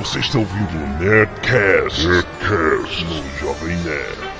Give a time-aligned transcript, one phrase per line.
[0.00, 4.30] Você está ouvindo o Nerdcast, Nerdcast no Jovem Nerd.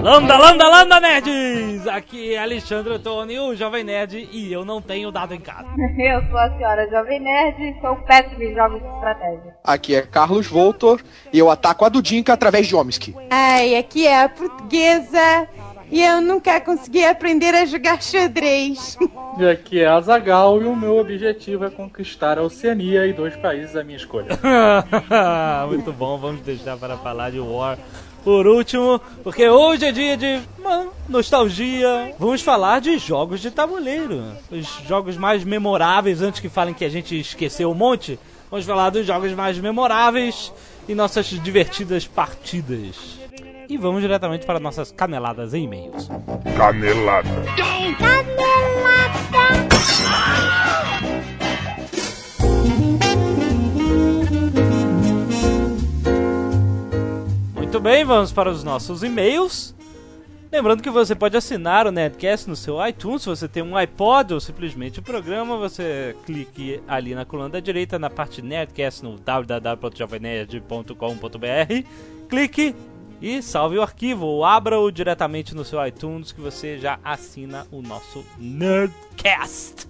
[0.00, 1.88] Landa, landa, landa, nerds!
[1.88, 5.68] Aqui é Alexandre Tony, o Jovem Nerd, e eu não tenho dado em casa.
[5.98, 9.56] Eu sou a senhora Jovem Nerd e sou péssimo em jogos de estratégia.
[9.64, 11.02] Aqui é Carlos Voltor
[11.32, 13.12] e eu ataco a Dudinka através de Omsky.
[13.28, 15.48] Ai, aqui é a portuguesa
[15.92, 18.96] e eu nunca consegui aprender a jogar xadrez.
[19.38, 23.36] E aqui é a Zagal e o meu objetivo é conquistar a Oceania e dois
[23.36, 24.28] países à minha escolha.
[25.68, 27.78] Muito bom, vamos deixar para falar de War
[28.24, 32.14] por último, porque hoje é dia de uma nostalgia.
[32.18, 34.24] Vamos falar de jogos de tabuleiro.
[34.50, 38.18] Os jogos mais memoráveis, antes que falem que a gente esqueceu um monte.
[38.50, 40.52] Vamos falar dos jogos mais memoráveis
[40.88, 43.21] e nossas divertidas partidas.
[43.72, 46.10] E vamos diretamente para nossas caneladas em e-mails.
[46.58, 47.26] Canelada.
[57.56, 59.74] Muito bem, vamos para os nossos e-mails.
[60.52, 64.34] Lembrando que você pode assinar o Nerdcast no seu iTunes, se você tem um iPod
[64.34, 69.16] ou simplesmente o programa, você clique ali na coluna da direita, na parte Nerdcast no
[69.16, 71.86] www.jovemnerd.com.br,
[72.28, 72.76] clique
[73.22, 77.80] e salve o arquivo, ou abra-o diretamente no seu iTunes que você já assina o
[77.80, 79.86] nosso Nerdcast.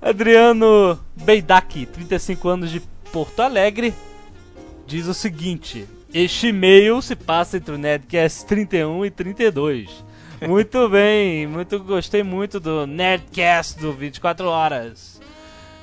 [0.00, 2.82] Adriano Beidak, 35 anos de
[3.12, 3.94] Porto Alegre,
[4.84, 10.04] diz o seguinte: Este e-mail se passa entre o Nerdcast 31 e 32.
[10.48, 15.20] Muito bem, muito gostei muito do Nerdcast do 24 horas.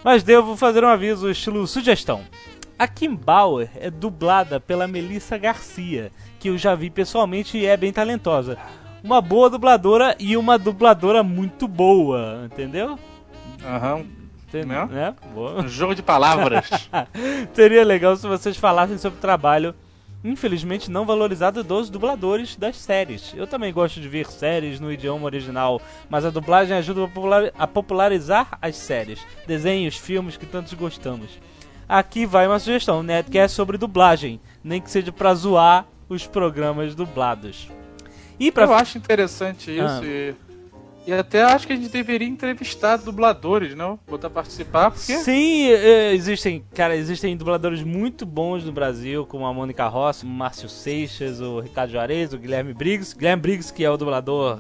[0.03, 2.25] Mas devo fazer um aviso estilo sugestão.
[2.77, 7.75] A Kim Bauer é dublada pela Melissa Garcia, que eu já vi pessoalmente e é
[7.75, 8.57] bem talentosa.
[9.03, 12.97] Uma boa dubladora e uma dubladora muito boa, entendeu?
[13.63, 14.05] Aham.
[14.47, 14.87] Entendeu?
[14.87, 15.13] Né?
[15.33, 15.61] Boa.
[15.61, 16.67] Um jogo de palavras.
[17.53, 19.75] Seria legal se vocês falassem sobre o trabalho,
[20.23, 23.31] infelizmente não valorizado dos dubladores das séries.
[23.37, 27.07] Eu também gosto de ver séries no idioma original, mas a dublagem ajuda
[27.57, 31.29] a popularizar as séries, desenhos, filmes que tantos gostamos.
[31.87, 33.21] Aqui vai uma sugestão, né?
[33.21, 37.69] Que é sobre dublagem, nem que seja pra zoar os programas dublados.
[38.39, 40.01] E pra Eu acho interessante isso Ah.
[40.03, 40.33] e,
[41.07, 43.99] e até acho que a gente deveria entrevistar dubladores, não?
[44.07, 49.53] Botar participar, porque Sim, eh, existem, cara, existem dubladores muito bons no Brasil, como a
[49.53, 53.15] Mônica Rossi, o Márcio Seixas, o Ricardo Juarez, o Guilherme Briggs.
[53.15, 54.59] Guilherme Briggs, que é o dublador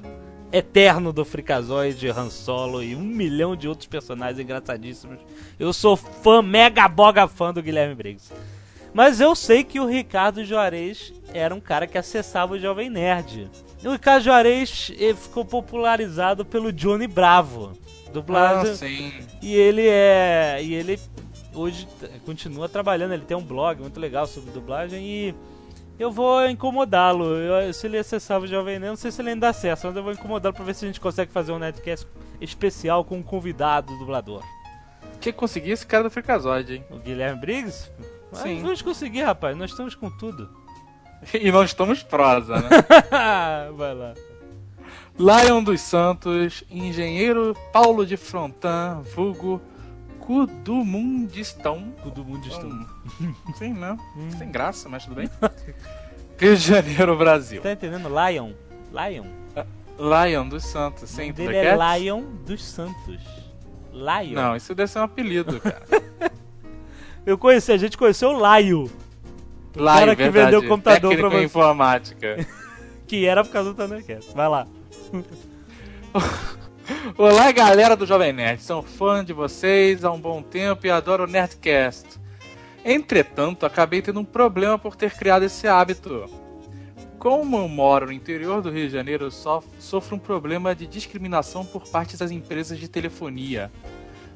[0.51, 5.19] eterno do Freakazoid, Han Solo e um milhão de outros personagens engraçadíssimos.
[5.59, 8.33] Eu sou fã, mega boga fã do Guilherme Briggs.
[8.91, 13.49] Mas eu sei que o Ricardo Juarez era um cara que acessava o Jovem Nerd.
[13.83, 17.73] E o Ricardo Juarez ele ficou popularizado pelo Johnny Bravo.
[18.11, 19.13] Dublado, Ah, sim.
[19.41, 20.59] e ele é.
[20.61, 20.99] E ele
[21.53, 21.87] hoje
[22.25, 25.35] continua trabalhando, ele tem um blog muito legal sobre dublagem e
[25.99, 27.27] eu vou incomodá-lo.
[27.73, 30.11] Se ele acessava o Jovem Nerd, não sei se ele ainda acessa, mas eu vou
[30.13, 32.07] incomodá-lo pra ver se a gente consegue fazer um netcast
[32.41, 34.41] especial com um convidado dublador.
[35.19, 36.83] Tinha que conseguir esse cara do Freakazoid, hein?
[36.89, 37.91] O Guilherme Briggs?
[38.31, 38.61] Mas Sim.
[38.61, 40.49] vamos conseguir, rapaz, nós estamos com tudo.
[41.33, 42.69] E não estamos prosa, né?
[43.75, 44.13] Vai lá.
[45.17, 49.61] Lion dos Santos, engenheiro Paulo de Frontan, vulgo
[50.29, 51.79] Cudumundistão.
[51.79, 52.65] Mundo está.
[52.67, 53.97] Hum, Sim, não.
[54.37, 55.29] Sem graça, mas tudo bem.
[56.37, 57.61] Rio de Janeiro, Brasil.
[57.63, 58.07] Tá entendendo?
[58.07, 58.51] Lion.
[58.91, 59.25] Lion.
[59.99, 62.01] Lion dos Santos, sim, dele é Thundercats?
[62.01, 63.19] Lion dos Santos.
[63.91, 64.33] Lion.
[64.33, 65.81] Não, isso deve ser um apelido, cara.
[67.25, 68.89] Eu conheci, a gente conheceu o Laio.
[69.79, 70.45] Lion, cara que verdade.
[70.45, 71.45] vendeu o computador Técnico pra em você.
[71.45, 72.47] informática.
[73.07, 74.31] Que era por causa do Thundercats.
[74.33, 74.67] Vai lá.
[77.17, 78.61] Olá, galera do Jovem Nerd.
[78.61, 82.05] Sou fã de vocês há um bom tempo e adoro o Nerdcast.
[82.85, 86.29] Entretanto, acabei tendo um problema por ter criado esse hábito.
[87.17, 90.85] Como eu moro no interior do Rio de Janeiro, eu sof- sofro um problema de
[90.87, 93.71] discriminação por parte das empresas de telefonia.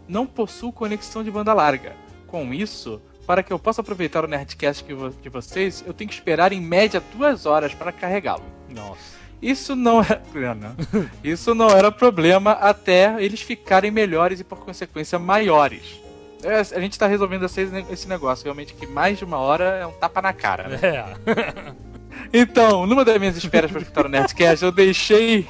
[0.07, 1.93] Não possuo conexão de banda larga.
[2.27, 4.85] Com isso, para que eu possa aproveitar o Nerdcast
[5.21, 8.43] de vocês, eu tenho que esperar em média duas horas para carregá-lo.
[8.69, 9.13] Nossa.
[9.41, 10.55] Isso não era.
[10.55, 10.75] Não.
[11.23, 16.01] Isso não era problema até eles ficarem melhores e, por consequência, maiores.
[16.43, 19.85] É, a gente tá resolvendo esse, esse negócio, realmente, que mais de uma hora é
[19.85, 20.79] um tapa na cara, né?
[20.81, 21.73] É.
[22.31, 25.47] Então, numa das minhas esperas para escutar o Nerdcast, eu deixei.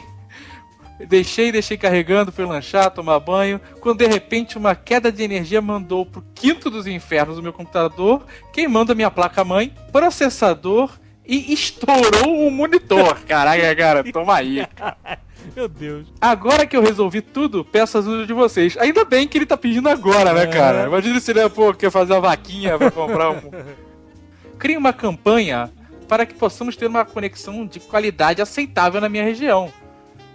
[1.07, 6.05] Deixei, deixei carregando, fui lanchar, tomar banho, quando de repente uma queda de energia mandou
[6.05, 10.91] pro quinto dos infernos o meu computador, queimando a minha placa-mãe, processador
[11.25, 13.19] e estourou o monitor.
[13.27, 14.65] Caraca, cara, toma aí.
[14.75, 14.97] cara.
[15.55, 16.07] Meu Deus.
[16.21, 18.77] Agora que eu resolvi tudo, peço ajuda de vocês.
[18.77, 20.47] Ainda bem que ele tá pedindo agora, né, É.
[20.47, 20.85] cara?
[20.87, 23.51] Imagina se ele pô, quer fazer uma vaquinha pra comprar um.
[24.57, 25.69] Crie uma campanha
[26.07, 29.71] para que possamos ter uma conexão de qualidade aceitável na minha região.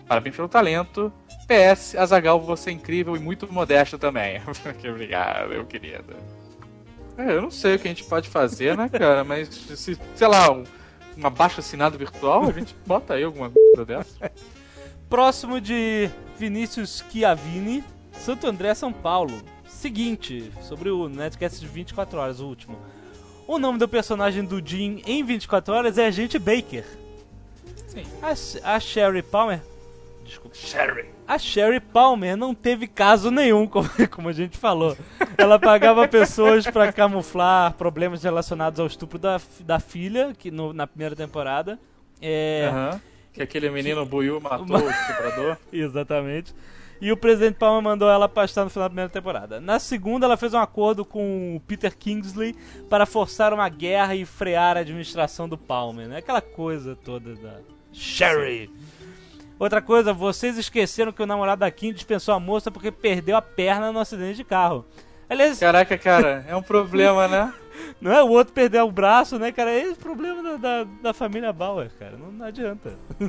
[0.09, 1.13] Parabéns pelo talento.
[1.47, 4.41] PS, Azagal, você é incrível e muito modesto também.
[4.89, 6.17] obrigado, meu querido.
[7.17, 9.23] É, eu não sei o que a gente pode fazer, né, cara?
[9.23, 10.65] Mas se, sei lá, um,
[11.17, 14.33] um abaixo assinado virtual, a gente bota aí alguma coisa dessa.
[15.11, 16.09] Próximo de
[16.39, 19.43] Vinícius Chiavini, Santo André, São Paulo.
[19.67, 22.79] Seguinte, sobre o Netcast de 24 horas, o último.
[23.47, 26.85] O nome do personagem do Jim em 24 horas é Agente Baker.
[27.87, 28.05] Sim.
[28.23, 29.61] A, a Sherry Palmer.
[30.29, 30.55] Desculpa.
[30.57, 31.07] Sherry.
[31.27, 34.97] A Sherry Palmer não teve caso nenhum, como, como a gente falou.
[35.39, 40.87] Ela pagava pessoas pra camuflar problemas relacionados ao estupro da, da filha, que no- na
[40.87, 41.79] primeira temporada.
[42.21, 43.01] É, Aham.
[43.33, 45.57] Que aquele menino Buiu matou o estuprador.
[45.73, 46.55] Exatamente.
[47.01, 49.61] E o presidente Palmer mandou ela pastar no final da primeira temporada.
[49.61, 52.57] Na segunda, ela fez um acordo com o Peter Kingsley
[52.91, 56.17] para forçar uma guerra e frear a administração do Palmer, né?
[56.19, 57.61] Aquela coisa toda da
[57.93, 58.69] Sherry.
[59.59, 63.43] Outra coisa, vocês esqueceram que o namorado da Kim dispensou a moça porque perdeu a
[63.43, 64.85] perna no acidente de carro.
[65.29, 67.53] Aliás, Caraca, cara, é um problema, né?
[68.01, 69.71] não é o outro perder o braço, né, cara?
[69.71, 72.17] É esse o problema da, da, da família Bauer, cara.
[72.17, 72.95] Não, não adianta.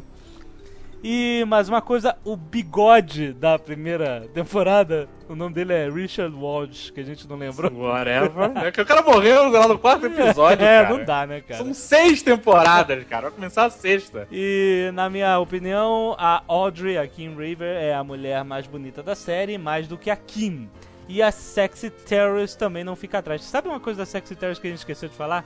[1.02, 6.92] E mais uma coisa, o bigode da primeira temporada, o nome dele é Richard Walsh,
[6.92, 7.72] que a gente não lembrou.
[7.72, 8.52] Whatever.
[8.66, 10.98] É que o cara morreu lá no quarto episódio, é, cara.
[10.98, 11.64] não dá, né, cara?
[11.64, 13.24] São seis temporadas, cara.
[13.24, 14.28] Vai começar a sexta.
[14.30, 19.16] E na minha opinião, a Audrey, a Kim River, é a mulher mais bonita da
[19.16, 20.70] série, mais do que a Kim.
[21.08, 23.42] E a Sexy Terrorist também não fica atrás.
[23.44, 25.46] Sabe uma coisa da Sexy Terrorist que a gente esqueceu de falar?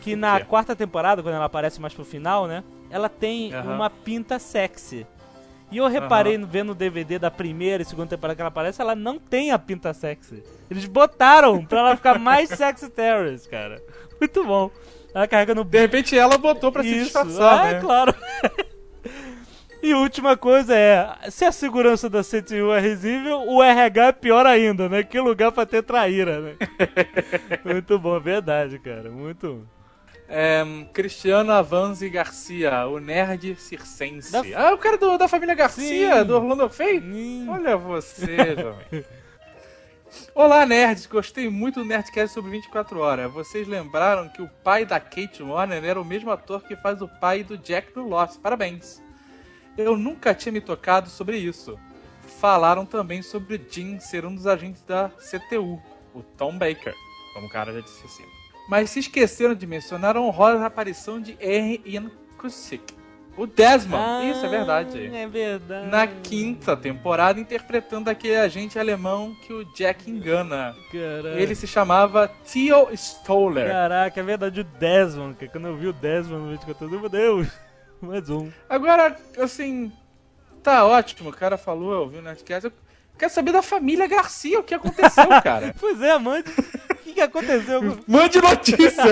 [0.00, 2.62] Que na quarta temporada, quando ela aparece mais pro final, né?
[2.90, 3.74] Ela tem Aham.
[3.74, 5.06] uma pinta sexy.
[5.70, 8.80] E eu reparei no vendo o DVD da primeira e segunda temporada que ela aparece,
[8.80, 10.42] ela não tem a pinta sexy.
[10.70, 13.82] Eles botaram pra ela ficar mais sexy terrorist, cara.
[14.20, 14.70] Muito bom.
[15.12, 17.80] Ela carrega no De repente ela botou pra se isso, disfarçar, ah, né?
[17.80, 18.14] claro.
[19.82, 24.46] e última coisa é, se a segurança da CTU é risível, o RH é pior
[24.46, 25.02] ainda, né?
[25.02, 26.56] Que lugar pra ter traíra, né?
[27.64, 29.10] Muito bom, verdade, cara.
[29.10, 29.66] Muito.
[30.28, 34.32] É, Cristiano Avanzi Garcia, o nerd circense.
[34.32, 36.24] Da- Ah, o cara do- da família Garcia, Sim.
[36.26, 36.98] do Orlando Fay?
[36.98, 39.04] Hum, Olha você, jovem.
[40.34, 41.06] Olá, nerds.
[41.06, 43.30] Gostei muito do Nerdcast sobre 24 horas.
[43.32, 47.08] Vocês lembraram que o pai da Kate Warner era o mesmo ator que faz o
[47.08, 48.38] pai do Jack no Lost.
[48.40, 49.02] Parabéns.
[49.76, 51.78] Eu nunca tinha me tocado sobre isso.
[52.40, 55.80] Falaram também sobre o Jim ser um dos agentes da CTU,
[56.14, 56.94] o Tom Baker,
[57.34, 58.24] como o cara já disse assim.
[58.68, 61.80] Mas se esqueceram de mencionar a honrosa aparição de R.
[61.84, 62.94] Ian Cusick,
[63.36, 64.30] o Desmond.
[64.30, 65.86] isso é verdade É verdade.
[65.88, 70.74] na quinta temporada interpretando aquele agente alemão que o Jack engana.
[70.90, 71.38] Caraca.
[71.40, 73.68] Ele se chamava Theo Stoller.
[73.70, 75.52] Caraca, é verdade, o Desmond, cara.
[75.52, 77.48] Quando eu vi o Desmond no 24 meu Deus.
[78.00, 78.50] Mais um.
[78.68, 79.92] Agora, assim,
[80.62, 82.66] tá ótimo, o cara falou, eu vi o Nerdcast.
[82.66, 82.72] Eu
[83.18, 85.74] quero saber da família Garcia, o que aconteceu, cara.
[85.78, 86.50] Pois é, Amanda.
[87.06, 87.80] O que, que aconteceu?
[88.08, 88.96] Mande notícias.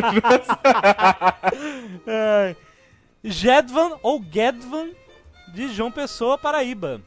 [2.05, 2.56] Ai.
[3.23, 4.91] Jedvan ou Gedvan
[5.55, 7.00] de João Pessoa, Paraíba.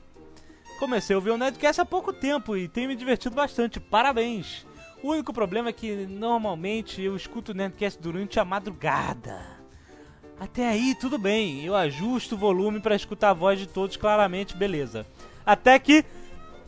[0.80, 3.82] Comecei a ouvir o Nerdcast há pouco tempo e tenho me divertido bastante.
[3.82, 4.66] Parabéns!
[5.04, 9.46] O único problema é que normalmente eu escuto o Nerdcast durante a madrugada.
[10.40, 11.66] Até aí, tudo bem.
[11.66, 15.06] Eu ajusto o volume para escutar a voz de todos claramente, beleza.
[15.46, 16.06] Até que.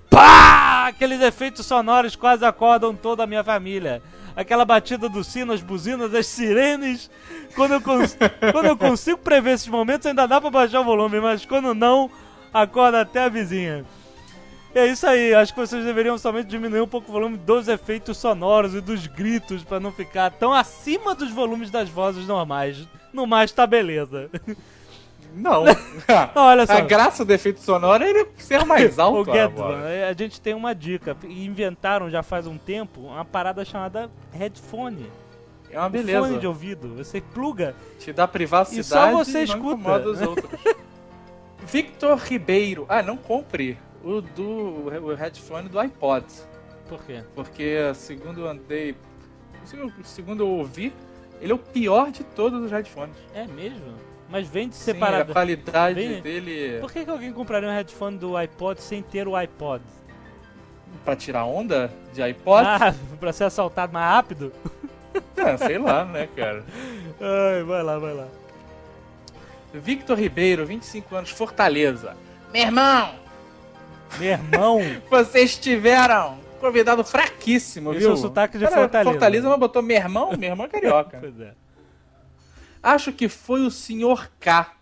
[0.10, 0.88] Pá!
[0.88, 4.02] Aqueles efeitos sonoros quase acordam toda a minha família.
[4.36, 7.10] Aquela batida do sino, as buzinas, as sirenes.
[7.56, 8.18] Quando eu, cons-
[8.52, 12.10] quando eu consigo prever esses momentos, ainda dá pra baixar o volume, mas quando não,
[12.54, 13.86] acorda até a vizinha.
[14.74, 17.68] E é isso aí, acho que vocês deveriam somente diminuir um pouco o volume dos
[17.68, 22.88] efeitos sonoros e dos gritos pra não ficar tão acima dos volumes das vozes normais.
[23.12, 24.30] No mais, tá beleza.
[25.34, 25.64] Não.
[26.36, 26.74] Olha só.
[26.74, 29.32] A graça do efeito sonoro é ele ser mais O alto.
[29.32, 30.10] Gedvan, agora.
[30.10, 31.16] a gente tem uma dica.
[31.24, 35.10] Inventaram já faz um tempo uma parada chamada headphone.
[35.72, 36.28] É uma Um beleza.
[36.28, 36.96] Fone de ouvido.
[36.96, 37.76] Você pluga.
[38.00, 40.10] Te dá privacidade E só você não escuta.
[40.10, 40.50] os outros.
[41.72, 42.86] Victor Ribeiro.
[42.90, 46.26] Ah, não compre o do o headphone do iPod.
[46.88, 47.24] Por quê?
[47.36, 48.96] Porque segundo eu andei.
[50.04, 50.92] Segundo eu ouvi,
[51.40, 53.16] ele é o pior de todos os headphones.
[53.36, 53.94] É mesmo?
[54.30, 55.34] Mas vende Sim, a separado.
[55.34, 59.36] qualidade Vem- dele Por que, que alguém compraria um headphone do iPod sem ter o
[59.36, 59.82] iPod?
[61.06, 64.52] pra tirar onda de iPod, Ah, pra ser assaltado mais rápido?
[65.38, 66.64] ah, sei lá, né, cara.
[67.20, 68.28] Ai, vai lá, vai lá.
[69.74, 72.16] Victor Ribeiro, 25 anos, Fortaleza.
[72.52, 73.12] Meu irmão,
[74.18, 78.10] Meu irmão, vocês tiveram convidado fraquíssimo, esse viu?
[78.10, 79.12] é o sotaque de Cara, Fortaleza.
[79.12, 81.18] Fortaleza, mas botou meu irmão, meu irmão é carioca.
[81.20, 81.54] Pois é.
[82.82, 84.74] Acho que foi o senhor K.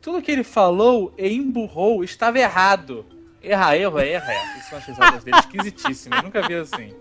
[0.00, 3.04] Tudo que ele falou e emburrou estava errado.
[3.42, 4.32] Erra, erro, erra.
[4.58, 6.22] Isso são as risadas dele esquisitíssimas.
[6.22, 6.92] Nunca vi assim.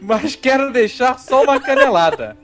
[0.00, 2.36] Mas quero deixar só uma canelada.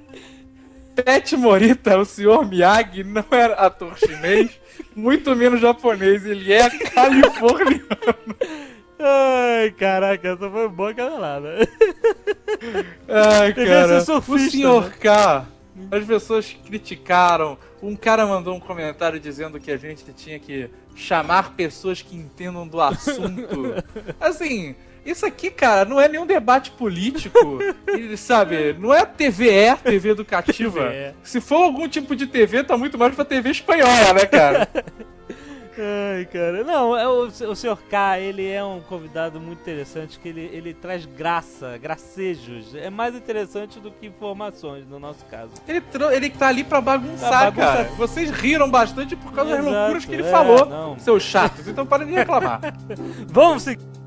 [0.95, 4.51] Pet Morita, o senhor Miyagi, não era ator chinês,
[4.95, 6.25] muito menos japonês.
[6.25, 8.37] Ele é californiano.
[8.99, 11.69] Ai, caraca, essa foi boa canelada.
[13.09, 13.99] Ai, cara.
[13.99, 14.95] o senhor né?
[15.01, 15.47] K.
[15.91, 17.57] As pessoas criticaram.
[17.83, 22.67] Um cara mandou um comentário dizendo que a gente tinha que chamar pessoas que entendam
[22.67, 23.75] do assunto.
[24.21, 24.75] Assim,
[25.05, 27.59] isso aqui, cara, não é nenhum debate político.
[27.93, 30.91] E, sabe, não é TVE, TV educativa.
[31.23, 34.67] Se for algum tipo de TV, tá muito mais pra TV espanhola, né, cara?
[35.79, 36.63] Ai, cara.
[36.65, 37.79] Não, é o, o Sr.
[37.89, 42.75] K, ele é um convidado muito interessante, que ele, ele traz graça, gracejos.
[42.75, 45.53] É mais interessante do que informações, no nosso caso.
[45.67, 47.77] Ele, ele tá ali pra bagunçar, bagunçar.
[47.87, 47.89] cara.
[47.97, 50.99] Vocês riram bastante por causa das Exato, loucuras que ele é, falou, não.
[50.99, 51.67] seus chatos.
[51.67, 52.61] Então para de reclamar.
[53.29, 54.03] Vamos seguir.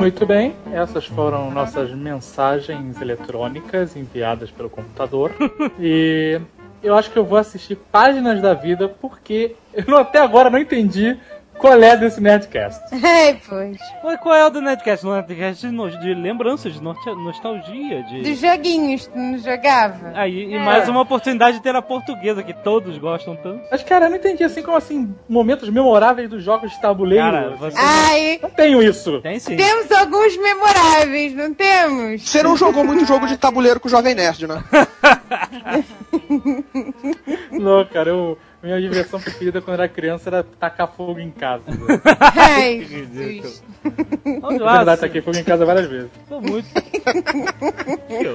[0.00, 5.30] Muito bem, essas foram nossas mensagens eletrônicas enviadas pelo computador.
[5.78, 6.40] e
[6.82, 11.18] eu acho que eu vou assistir Páginas da Vida porque eu até agora não entendi
[11.60, 12.82] qual é desse Nerdcast.
[13.04, 13.76] Ai, pois.
[14.02, 15.06] Mas qual é o do Netcast?
[15.06, 18.22] O Netcast de, no- de lembranças, de nostalgia, de...
[18.22, 20.12] Dos joguinhos que não jogava.
[20.14, 20.58] Aí, e É.
[20.58, 23.60] mais uma oportunidade de ter a portuguesa, que todos gostam tanto.
[23.70, 27.24] Mas, cara, eu não entendi assim como assim, momentos memoráveis dos jogos de tabuleiro.
[27.24, 29.20] Cara, você Ai, Não tenho isso.
[29.20, 29.56] tem sim.
[29.56, 32.22] temos alguns memoráveis, não temos?
[32.28, 34.62] Você não jogou muito jogo de tabuleiro com o Jovem Nerd, né?
[37.52, 41.62] Não, cara, eu, minha diversão preferida quando era criança era tacar fogo em casa.
[42.36, 43.42] Ai, ridículo.
[43.42, 43.62] Jesus.
[44.40, 46.10] Vamos lá, verdade, taquei fogo em casa várias vezes.
[46.28, 46.66] sou muito...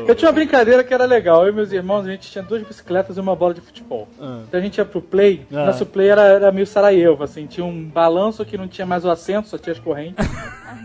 [0.08, 1.44] Eu tinha uma brincadeira que era legal.
[1.44, 4.08] Eu e meus irmãos, a gente tinha duas bicicletas e uma bola de futebol.
[4.20, 4.40] Ah.
[4.48, 5.66] Então a gente ia pro play, Ah.
[5.66, 9.10] nosso play era, era meio Sarajevo, assim, tinha um balanço que não tinha mais o
[9.12, 10.26] assento, só tinha as correntes.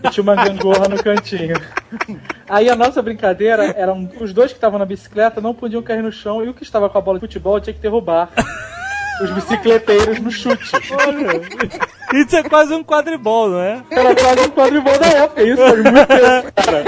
[0.04, 1.54] e tinha uma gangorra no cantinho.
[2.49, 6.12] Aí a nossa brincadeira eram os dois que estavam na bicicleta não podiam cair no
[6.12, 8.30] chão e o que estava com a bola de futebol tinha que derrubar
[9.20, 10.70] os bicicleteiros no chute.
[10.92, 11.40] Olha,
[12.20, 13.82] isso é quase um quadribol, não é?
[13.90, 16.84] Era quase um quadribol da época, isso faz muito tempo, cara.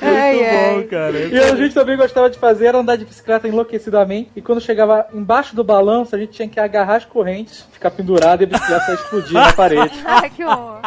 [0.00, 0.74] Ai, Muito ai.
[0.74, 1.18] bom, cara.
[1.18, 4.30] E a gente também gostava de fazer era andar de bicicleta enlouquecidamente.
[4.36, 8.42] E quando chegava embaixo do balanço, a gente tinha que agarrar as correntes, ficar pendurado
[8.42, 9.92] e a bicicleta explodir na parede.
[10.04, 10.80] Ai, que horror.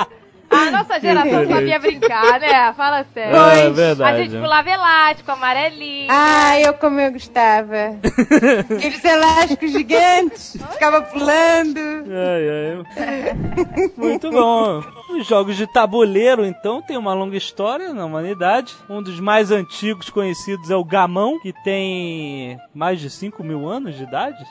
[0.52, 2.74] A nossa geração sabia brincar, né?
[2.74, 3.40] Fala sério.
[3.40, 4.24] Ah, é A verdade.
[4.24, 6.08] gente pulava elástico, amarelinho.
[6.10, 7.96] Ai, eu como eu gostava.
[8.76, 11.80] Aqueles elásticos gigantes, ficava pulando.
[11.80, 13.92] Ai, ai.
[13.96, 14.84] Muito bom.
[15.12, 18.74] Os jogos de tabuleiro, então, tem uma longa história na humanidade.
[18.90, 23.96] Um dos mais antigos conhecidos é o Gamão, que tem mais de 5 mil anos
[23.96, 24.44] de idade.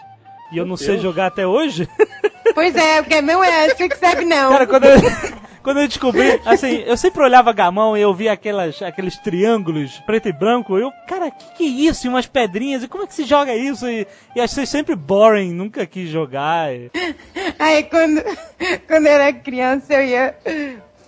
[0.53, 1.03] E eu não sei Deus.
[1.03, 1.89] jogar até hoje.
[2.55, 4.51] Pois é, porque não é, você que sabe não.
[4.53, 4.99] Cara, quando eu,
[5.63, 10.29] quando eu descobri, assim, eu sempre olhava Gamão e eu via aquelas, aqueles triângulos preto
[10.29, 10.77] e branco.
[10.79, 12.07] Eu, cara, que que é isso?
[12.07, 12.83] E umas pedrinhas.
[12.83, 13.87] E como é que se joga isso?
[13.89, 16.73] E, e achei sempre boring, nunca quis jogar.
[16.75, 16.91] E-
[17.59, 18.23] Aí quando,
[18.87, 20.35] quando eu era criança eu ia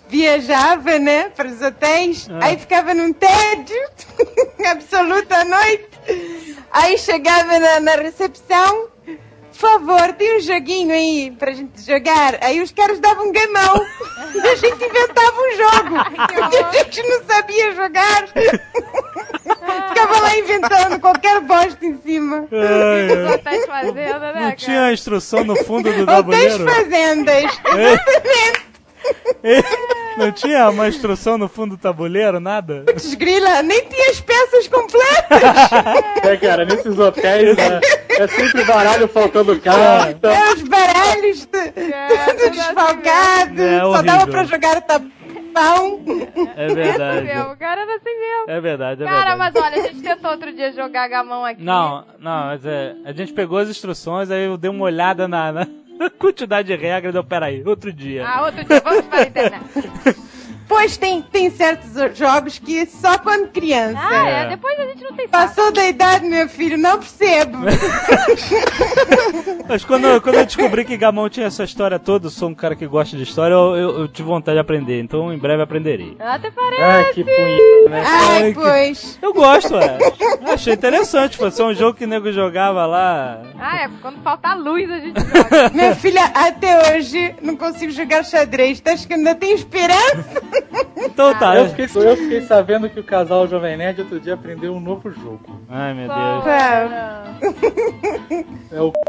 [0.08, 2.40] viajava, né, para os hotéis, Ah.
[2.46, 3.76] aí ficava num tédio
[4.70, 5.88] absoluto à noite.
[6.70, 8.88] Aí chegava na, na recepção,
[9.52, 12.38] por favor, tem um joguinho aí pra gente jogar.
[12.42, 13.86] Aí os caras davam um gamão
[14.34, 16.04] e a gente inventava um jogo.
[16.16, 18.28] Porque a gente não sabia jogar.
[19.88, 22.46] Ficava lá inventando qualquer bosta em cima.
[22.50, 23.38] Ai, ai.
[23.38, 24.56] Tá fazendo, né, Não cara?
[24.56, 26.64] tinha instrução no fundo do Hotéis tabuleiro?
[26.68, 27.44] fazendas.
[27.44, 28.71] Exatamente.
[30.16, 32.84] Não tinha uma instrução no fundo do tabuleiro, nada?
[32.94, 35.42] Desgrila, nem tinha as peças completas.
[36.22, 37.80] É, cara, nesses hotéis né,
[38.10, 40.28] é sempre baralho faltando carta.
[40.32, 43.60] É, os baralhos É, tudo desfalcado.
[43.62, 46.00] É só dava pra jogar tapão.
[46.56, 47.26] É Assim verdade.
[47.26, 48.44] mesmo, cara era assim mesmo.
[48.46, 49.38] É verdade, é Cara, verdade.
[49.38, 51.62] mas olha, a gente tentou outro dia jogar gamão aqui.
[51.62, 52.94] Não, não, mas é.
[53.04, 55.66] A gente pegou as instruções, aí eu dei uma olhada na, na
[56.18, 58.26] quantidade de regras, eu, peraí, outro dia.
[58.26, 59.62] Ah, outro dia, vamos para a internet.
[60.68, 63.98] Pois tem, tem certos jogos que só quando criança.
[64.00, 64.42] Ah, É.
[64.44, 65.46] é, depois a gente não tem saco.
[65.48, 67.58] Passou da idade, meu filho, não percebo.
[69.68, 72.74] Mas quando, quando eu descobri que Gamão tinha essa história toda, eu sou um cara
[72.74, 75.00] que gosta de história, eu, eu, eu tive vontade de aprender.
[75.00, 76.16] Então em breve aprenderei.
[76.18, 76.82] Até parece.
[76.82, 78.02] Ah, que punheta, né?
[78.06, 79.18] Ai, Ai, que- pois.
[79.22, 79.98] Eu gosto, é.
[80.52, 81.36] Achei interessante.
[81.36, 83.42] Foi ser um jogo que o nego jogava lá.
[83.58, 85.70] Ah, é quando faltar luz a gente joga.
[85.72, 88.80] Minha filha, até hoje não consigo jogar xadrez.
[88.80, 90.42] Tá acho que ainda tem esperança?
[90.96, 91.56] Então tá.
[91.56, 95.10] Eu fiquei, eu fiquei sabendo que o casal Jovem Nerd outro dia aprendeu um novo
[95.10, 95.60] jogo.
[95.68, 96.44] Ai meu Deus.
[96.44, 97.24] Tá.
[98.70, 98.92] É o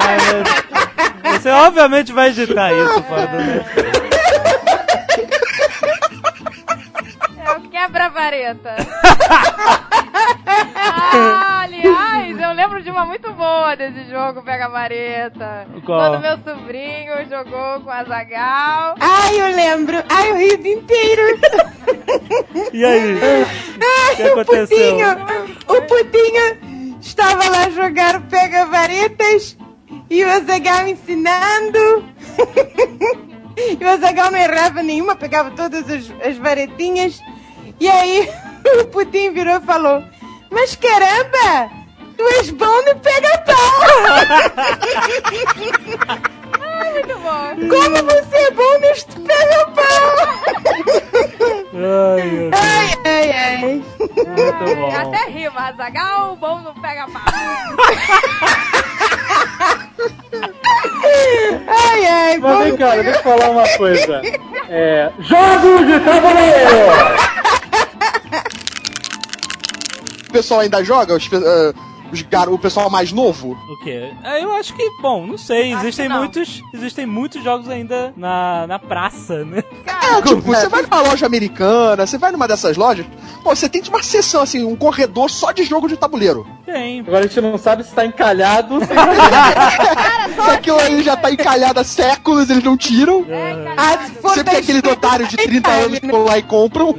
[0.00, 1.42] Ai, meu Deus.
[1.42, 3.66] Você obviamente vai editar isso fora do net.
[7.44, 8.76] É o quebra-vareta.
[10.76, 11.47] ah,
[12.48, 15.66] eu lembro de uma muito boa desse jogo, Pega-Vareta.
[15.84, 16.12] Qual?
[16.12, 18.94] Quando meu sobrinho jogou com a Zagal.
[18.98, 20.02] Ai, eu lembro.
[20.08, 21.22] Ai, o Rio inteiro.
[22.72, 23.16] E aí?
[23.16, 24.66] O que Ai, o aconteceu?
[24.66, 25.08] Putinho.
[25.68, 29.56] O Putinho estava lá jogar pega-varetas
[30.08, 32.04] e o Azagal ensinando.
[33.78, 37.20] e o Azagal não errava nenhuma, pegava todas as, as varetinhas.
[37.78, 38.26] E aí
[38.80, 40.02] o Putinho virou e falou:
[40.50, 41.77] Mas caramba!
[42.18, 43.54] Tu és bom no pega-pau!
[46.92, 47.54] Muito bom.
[47.68, 49.84] Como você é bom neste pega-pau!
[51.74, 52.60] Ai, meu Deus.
[52.60, 53.56] Ai, ai, ai.
[53.60, 54.96] Muito bom.
[54.96, 57.22] Até rima, Zagal, bom no pega-pau.
[61.68, 64.22] Ai, ai, Mas vem cá, deixa eu falar uma coisa.
[64.68, 65.12] É.
[65.20, 66.78] Jogos de tabuleiro!
[70.28, 71.14] O pessoal ainda joga?
[71.14, 71.72] Os, ah,
[72.12, 73.52] os gar- o pessoal mais novo?
[73.52, 74.10] O quê?
[74.24, 75.72] É, Eu acho que, bom, não sei.
[75.72, 76.18] Acho Existem não.
[76.18, 79.62] muitos, existem muitos jogos ainda na, na praça, né?
[79.86, 83.04] É, tipo, você vai numa loja americana, você vai numa dessas lojas,
[83.42, 86.46] pô, você tem uma seção, assim, um corredor só de jogo de tabuleiro.
[86.64, 87.00] Tem.
[87.00, 88.78] Agora a gente não sabe se tá encalhado.
[88.80, 88.92] Se
[90.52, 93.24] aquilo aí já tá encalhado há séculos, eles não tiram.
[93.28, 96.38] É, cara, Ah, Sempre tem aqueles esquerda, otários de 30 Itália, anos que vão lá
[96.38, 96.94] e compram.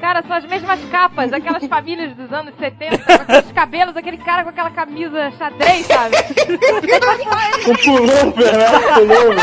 [0.00, 4.33] Cara, são as mesmas capas, aquelas famílias dos anos 70, com aqueles cabelos, aquele cara
[4.42, 6.16] com aquela camisa xadrez, sabe?
[7.64, 8.66] Com pullover, né?
[8.94, 9.38] Pullover.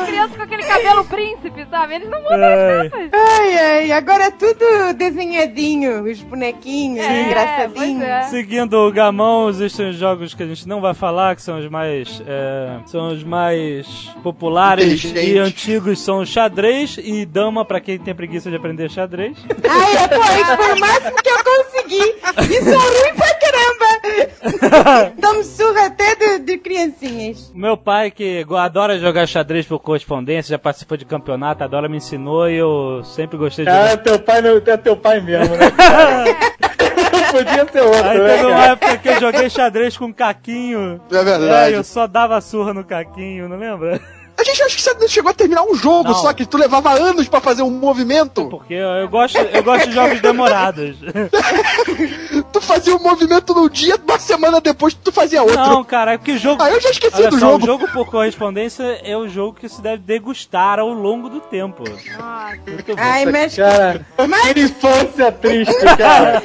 [0.00, 1.94] As crianças com aquele cabelo príncipe, sabe?
[1.94, 2.86] Eles não mudam Ai.
[2.86, 3.08] as capas.
[3.12, 7.74] Ai, ai, agora é tudo desenhadinho, os bonequinhos, É, engraçadinhos.
[7.76, 8.22] pois é.
[8.24, 11.68] Seguindo o Gamão, existem os jogos que a gente não vai falar, que são os
[11.68, 12.22] mais.
[12.26, 13.86] é, são os mais
[14.22, 19.36] populares e antigos, são xadrez e dama pra quem tem preguiça de aprender xadrez.
[19.68, 22.14] Ai, é, pô, isso foi o máximo que eu consegui.
[22.54, 25.12] Isso é ruim pra caramba.
[25.18, 27.50] Damos surra até de, de criancinhas.
[27.54, 32.48] Meu pai, que adora jogar xadrez por correspondência, já participou de campeonato, adora, me ensinou
[32.48, 33.96] e eu sempre gostei de Ah, jogar.
[34.02, 35.66] teu pai não é teu pai mesmo, né?
[37.30, 41.00] Podia ser outro, Aí né, teve uma época que eu joguei xadrez com o Caquinho.
[41.12, 41.74] É É, verdade.
[41.74, 44.00] eu só dava surra no Caquinho, não lembra?
[44.40, 46.14] A gente acha que você chegou a terminar um jogo, Não.
[46.14, 48.46] só que tu levava anos pra fazer um movimento.
[48.48, 50.96] Porque eu, eu gosto, eu gosto de jogos demorados.
[52.52, 55.56] Tu fazia um movimento num dia, uma semana depois tu fazia outro.
[55.56, 56.62] Não, cara, é porque jogo.
[56.62, 57.62] Ah, eu já esqueci Olha do só, jogo.
[57.62, 61.84] o jogo por correspondência é o jogo que se deve degustar ao longo do tempo.
[61.86, 63.02] Muito bom.
[63.02, 64.04] Ai, mas Cara,
[64.52, 66.42] que infância triste, cara.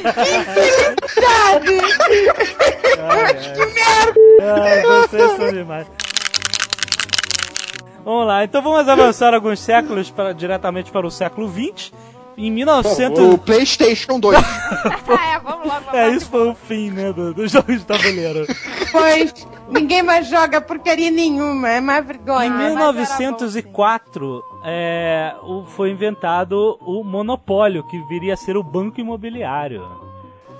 [1.13, 1.81] sabe?
[4.41, 5.87] Ai, vocês são demais.
[8.05, 11.91] Vamos lá, então vamos avançar alguns séculos para, diretamente para o século XX.
[12.37, 13.33] Em 1900.
[13.33, 14.37] O PlayStation 2.
[14.37, 18.45] é, vamos logo pra É, isso foi o fim, né, do, do jogo de tabuleiro.
[18.91, 22.53] Pois, ninguém mais joga porcaria nenhuma, é uma Em vergonha.
[22.53, 29.81] era 1904 é, o- foi inventado o monopólio, que viria a ser o banco imobiliário.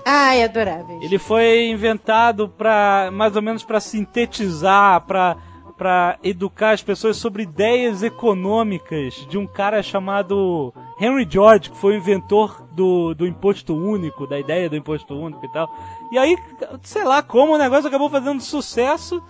[0.02, 1.02] Ai, adoráveis.
[1.02, 5.36] Ele foi inventado para mais ou menos para sintetizar, para
[5.76, 11.94] para educar as pessoas sobre ideias econômicas de um cara chamado Henry George, que foi
[11.94, 15.70] o inventor do, do imposto único, da ideia do imposto único e tal.
[16.10, 16.36] E aí,
[16.82, 19.22] sei lá como o negócio acabou fazendo sucesso.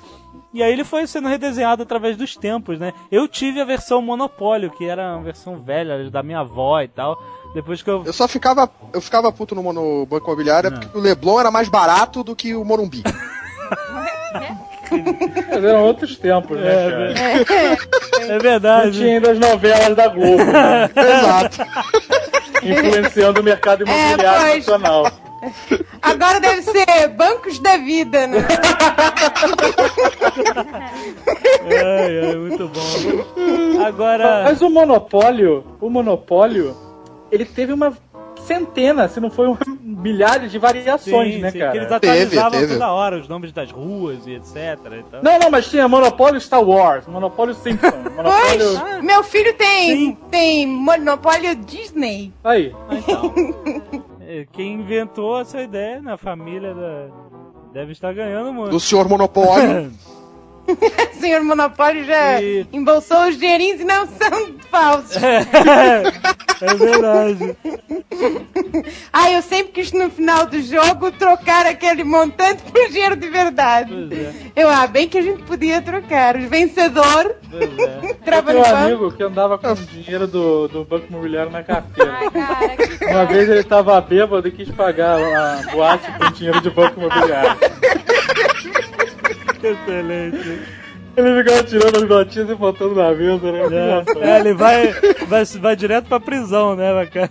[0.54, 2.94] E aí ele foi sendo redesenhado através dos tempos, né?
[3.10, 7.20] Eu tive a versão Monopólio, que era uma versão velha da minha avó e tal.
[7.52, 11.00] Depois que eu Eu só ficava, eu ficava puto no, no Banco Imobiliário porque o
[11.00, 13.02] Leblon era mais barato do que o Morumbi.
[14.90, 17.14] Mas eram outros tempos, né, cara?
[18.20, 18.98] É Não verdade.
[18.98, 20.90] tinha ainda as novelas da Globo, né?
[20.96, 21.66] Exato.
[22.62, 24.66] influenciando o mercado imobiliário pois.
[24.66, 25.12] nacional.
[26.02, 28.38] Agora deve ser bancos da vida, né?
[31.68, 33.84] É, é, muito bom.
[33.84, 34.44] Agora.
[34.44, 36.76] Mas o monopólio, o monopólio,
[37.30, 37.96] ele teve uma
[38.46, 41.72] centenas, se não foi um, milhares de variações, Sim, né, sim, cara?
[41.72, 42.72] que eles atualizavam Teve, teve.
[42.78, 44.78] toda hora os nomes das ruas e etc.
[45.06, 45.20] Então...
[45.22, 48.80] Não, não, mas tinha Monopólio Star Wars, Monopólio Simpson, Monopólio...
[48.80, 50.18] Pois, meu filho tem, Sim.
[50.30, 52.32] tem monopólio Disney.
[52.42, 52.74] Aí.
[52.88, 53.34] Ah, então.
[54.28, 57.06] É, Quem inventou essa ideia na família da...
[57.72, 58.72] deve estar ganhando muito.
[58.72, 59.92] Do senhor Monopólio.
[61.20, 65.16] Senhor Monopólio já E- embolsou os dinheirinhos e não são falsos.
[65.22, 67.56] é verdade.
[69.12, 73.92] Ah, eu sempre quis no final do jogo trocar aquele montante por dinheiro de verdade.
[74.08, 76.36] Pois é, Eu, ah, bem que a gente podia trocar.
[76.36, 78.14] O vencedor pois é.
[78.24, 78.86] trava Eu no tenho um banco.
[78.86, 82.16] amigo que andava com o dinheiro do, do Banco Imobiliário na carteira.
[82.18, 86.60] Ai, cara, que Uma vez ele tava bêbado e quis pagar a boate com dinheiro
[86.60, 87.56] de Banco Imobiliário.
[89.62, 90.60] Excelente.
[91.16, 93.64] Ele ficava tirando as notinhas e botando na mesa, né?
[93.64, 94.22] Engraçado.
[94.22, 94.92] É, ele vai,
[95.26, 97.30] vai, vai direto pra prisão, né, bacana?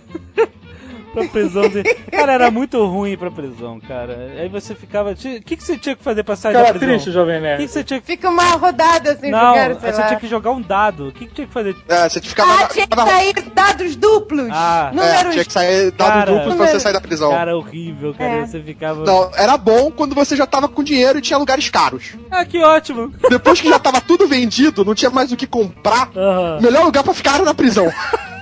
[1.16, 1.68] Pra prisão.
[1.68, 4.32] de- Cara, era muito ruim ir pra prisão, cara.
[4.38, 5.10] Aí você ficava.
[5.12, 6.94] O que, que você tinha que fazer pra sair da Ficava prisão?
[6.96, 7.62] triste, Jovem O que, Nerd.
[7.64, 8.06] que você tinha que.
[8.06, 10.06] Fica uma rodada assim, Não, sei você lá.
[10.08, 11.08] tinha que jogar um dado.
[11.08, 11.74] O que, que tinha que fazer?
[11.88, 12.52] É, você ficava.
[12.52, 14.48] Ah, na- tinha que na- sair dados duplos.
[14.50, 14.90] Ah.
[14.92, 15.32] É, números.
[15.32, 16.32] tinha que sair dado Cara.
[16.32, 17.30] duplo pra você sair da prisão.
[17.30, 18.30] Cara, horrível, cara.
[18.32, 18.46] É.
[18.46, 19.04] Você ficava.
[19.04, 22.14] Não, era bom quando você já tava com dinheiro e tinha lugares caros.
[22.30, 23.12] Ah, que ótimo.
[23.30, 26.10] Depois que já tava tudo vendido, não tinha mais o que comprar.
[26.16, 26.58] Aham.
[26.58, 27.86] O melhor lugar pra ficar era na prisão.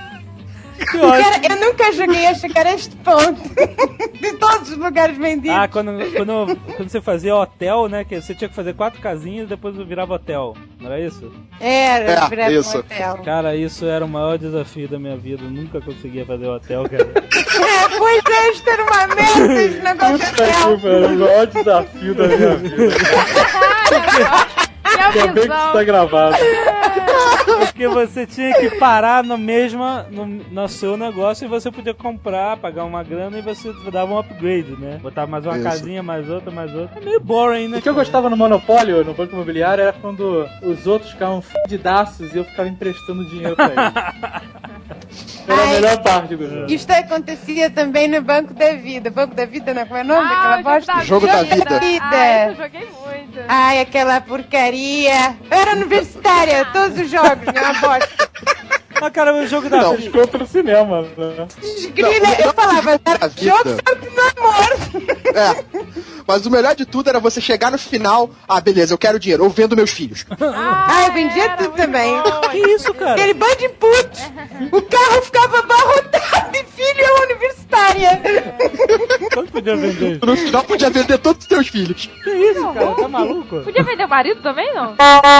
[0.91, 3.41] Cara, eu nunca joguei a chegar a este ponto.
[4.19, 5.57] de todos os lugares vendidos.
[5.57, 8.03] Ah, quando, quando, quando você fazia hotel, né?
[8.03, 10.55] Que você tinha que fazer quatro casinhas e depois virava hotel.
[10.79, 11.31] Não era isso?
[11.59, 12.77] Era, É, virava um isso.
[12.77, 13.17] hotel.
[13.23, 15.43] Cara, isso era o maior desafio da minha vida.
[15.43, 17.05] Eu nunca conseguia fazer hotel, cara.
[17.55, 20.79] É, pois é, isto era uma merda, esse negócio de Puta que hotel.
[20.79, 22.75] pariu, o maior desafio da minha vida.
[24.83, 26.35] Ainda bem que isso tá gravado.
[27.75, 32.55] Porque você tinha que parar no mesma, no, no seu negócio e você podia comprar,
[32.55, 34.97] pagar uma grana e você dava um upgrade, né?
[35.01, 35.63] Botava mais uma Isso.
[35.65, 36.97] casinha, mais outra, mais outra.
[37.01, 37.79] É meio boring, né?
[37.79, 42.33] O que eu gostava no Monopólio, no Banco Imobiliário, era quando os outros ficavam fudidaços
[42.33, 43.93] e eu ficava emprestando dinheiro pra eles.
[45.47, 45.73] Era a Ai.
[45.75, 46.71] melhor parte do jogo.
[46.71, 49.09] Isto acontecia também no Banco da Vida.
[49.11, 50.93] Banco da Vida, não, como é o nome Ah, daquela o jogo bosta?
[50.93, 52.01] da Jogo da vida.
[52.01, 53.39] Ah, eu joguei muito.
[53.47, 55.35] Ai, aquela porcaria.
[55.49, 57.61] Eu era universitária, todos os jogos, né?
[57.65, 58.29] Uma bosta.
[59.01, 59.95] Ah, cara, o jogo da Não.
[59.97, 60.03] vida.
[60.23, 61.47] Ficou no cinema, né?
[62.39, 62.91] Eu falava,
[63.41, 65.35] jogo sobre amor.
[65.35, 65.65] É.
[66.27, 68.29] Mas o melhor de tudo era você chegar no final.
[68.47, 70.25] Ah, beleza, eu quero dinheiro, eu vendo meus filhos.
[70.87, 72.11] Ah, eu vendia tudo também.
[72.21, 72.41] bom.
[72.51, 73.13] Que isso, cara?
[73.13, 74.31] Aquele bando de putz.
[74.71, 78.21] O carro ficava abarrotado de filho universitária.
[79.33, 80.19] Quanto podia vender?
[80.23, 82.09] No final podia vender todos os teus filhos.
[82.23, 82.95] Que isso, cara?
[82.95, 83.61] Tá maluco?
[83.61, 84.95] Podia vender o marido também, não?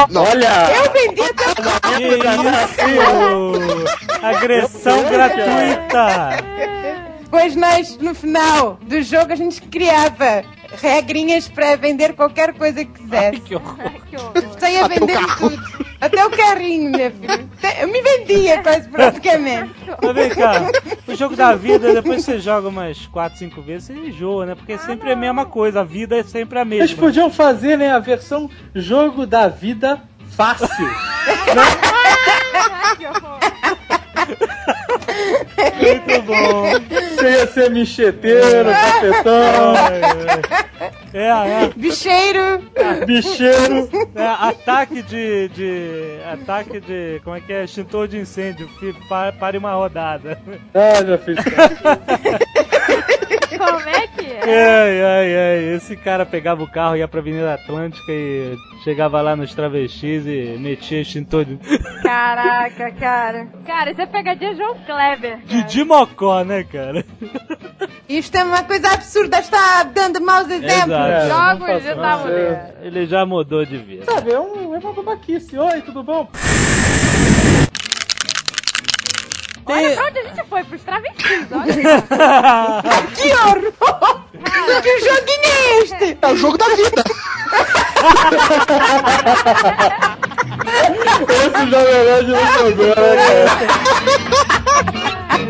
[0.10, 0.24] Não.
[0.24, 0.72] Olha!
[0.76, 1.64] Eu vendia tudo.
[1.98, 4.26] Que isso?
[4.26, 7.05] Agressão gratuita!
[7.30, 10.44] Pois nós, no final do jogo, a gente criava
[10.82, 12.98] regrinhas para vender qualquer coisa que Ai,
[13.32, 13.40] quisesse.
[13.42, 13.76] que horror.
[13.80, 14.34] Ai, que horror.
[14.60, 15.50] Saía Até carro.
[15.50, 15.86] tudo.
[16.02, 17.46] Até o carrinho, minha filha.
[17.82, 19.72] Eu me vendia quase praticamente.
[20.02, 20.62] Mas vem cá,
[21.08, 24.56] o jogo da vida, depois você joga umas 4, 5 vezes, você enjoa, né?
[24.56, 26.98] Porque sempre é a mesma coisa, a vida é sempre a Eles mesma.
[26.98, 30.02] podiam fazer, né, a versão jogo da vida
[30.36, 30.68] fácil.
[31.58, 33.40] Ai, que horror.
[35.82, 36.66] Muito bom.
[37.56, 39.74] Ser micheteiro, cafetão,
[41.14, 42.62] É, é, Bicheiro.
[43.08, 43.90] bicheiro.
[44.14, 46.20] é, ataque de, de.
[46.34, 47.22] Ataque de.
[47.24, 47.64] Como é que é?
[47.64, 48.70] Extintor de incêndio.
[49.40, 50.38] Pare uma rodada.
[50.74, 51.50] Ah, já fiz isso.
[53.66, 54.42] Como é que é?
[54.44, 55.76] Ai, ai, ai.
[55.76, 60.58] Esse cara pegava o carro, ia pra Avenida Atlântica e chegava lá nos travestis e
[60.60, 61.58] metia extintor de.
[62.04, 63.48] Caraca, cara.
[63.66, 65.40] Cara, isso é pegadinha João Kleber.
[65.46, 67.04] De Dimocó, né, cara?
[68.08, 69.40] Isto é uma coisa absurda.
[69.40, 70.84] Está dando maus exemplos.
[70.86, 71.12] Exato.
[71.12, 72.58] É, Jogos de tabuleiro.
[72.82, 74.06] Ele já mudou de vida.
[74.06, 75.58] Sabe, é, um, é uma babaquice.
[75.58, 76.30] Oi, tudo bom?
[79.68, 81.74] Olha pra onde a gente foi, pros travestis, olha.
[83.16, 84.22] Que horror!
[84.82, 86.18] Que joguinho é este?
[86.22, 87.04] É o jogo da vida.
[91.30, 92.96] Esse Jovem Nerd não jogou, né,
[95.30, 95.46] cara?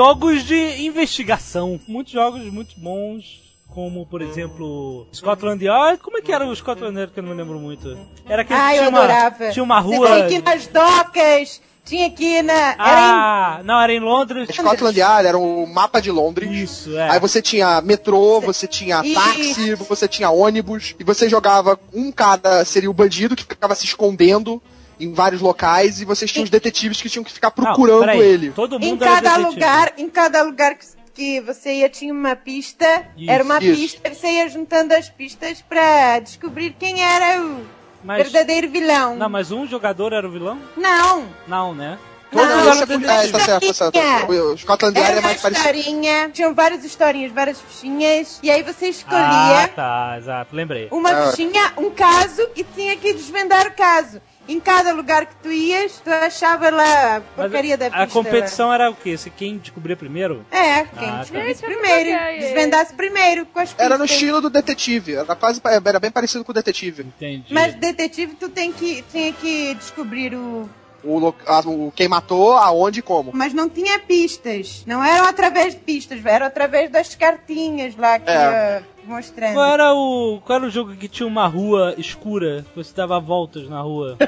[0.00, 1.80] Jogos de investigação.
[1.88, 3.40] Muitos jogos muito bons.
[3.74, 5.98] como, por exemplo, Scotland Yard.
[6.02, 7.96] Como é que era o Scotland Yard que eu não me lembro muito?
[8.28, 9.50] Era aquele Ah, que tinha uma, adorava.
[9.52, 10.06] tinha uma Você rua.
[10.08, 12.52] tinha que ir nas docas, tinha que ir na.
[12.52, 14.48] Era Ah, não, era em Londres.
[14.54, 16.50] Scotland Yard era um mapa de Londres.
[16.50, 17.08] Isso, é.
[17.12, 19.14] Aí você tinha metrô, você tinha Isso.
[19.14, 23.86] táxi, você tinha ônibus, e você jogava um cada seria o bandido que ficava se
[23.86, 24.62] escondendo
[24.98, 28.20] em vários locais, e vocês tinham os detetives que tinham que ficar Não, procurando peraí,
[28.20, 28.50] ele.
[28.50, 32.34] Todo em mundo era cada lugar, em cada lugar que, que você ia tinha uma
[32.36, 33.30] pista, Isso.
[33.30, 33.74] era uma Isso.
[33.80, 37.64] pista, e você ia juntando as pistas pra descobrir quem era o
[38.04, 39.16] Mas, verdadeiro vilão.
[39.16, 40.58] não, mas um jogador era o vilão?
[40.76, 41.98] Não, Não, né?
[42.32, 43.28] Não, Todos Não, eram isso é, detetives.
[43.28, 44.32] é, tá certo, tá certo.
[44.32, 45.68] O Scotland Yard era é uma mais parecido.
[45.78, 50.88] historinha, tinham várias historinhas, várias fichinhas, e aí você Ah, escolhia tá, exato, lembrei.
[50.90, 51.30] uma Ah.
[51.30, 54.20] fichinha, um caso, e tinha que desvendar o caso.
[54.48, 58.02] Em cada lugar que tu ias, tu achava lá a Mas porcaria da pista.
[58.02, 59.16] a competição era o quê?
[59.16, 60.44] Se quem descobria primeiro?
[60.52, 60.58] lá.
[60.58, 61.18] É, quem Ah, tá.
[61.22, 63.84] descobrisse eu primeiro, desvendasse primeiro com as pistas.
[63.86, 67.02] Era no estilo do detetive, era quase era bem parecido com o detetive.
[67.02, 67.52] Entendi.
[67.52, 70.68] Mas detetive, tu tem que, tinha que descobrir o.
[71.06, 73.30] O, a- o quem matou, aonde e como.
[73.34, 74.82] Mas não tinha pistas.
[74.86, 78.34] Não eram através de pistas, eram através das cartinhas lá que É.
[78.34, 79.54] ia mostrando.
[79.54, 80.40] Qual era o.
[80.44, 82.64] Qual era o jogo que tinha uma rua escura?
[82.72, 84.16] que Você dava voltas na rua.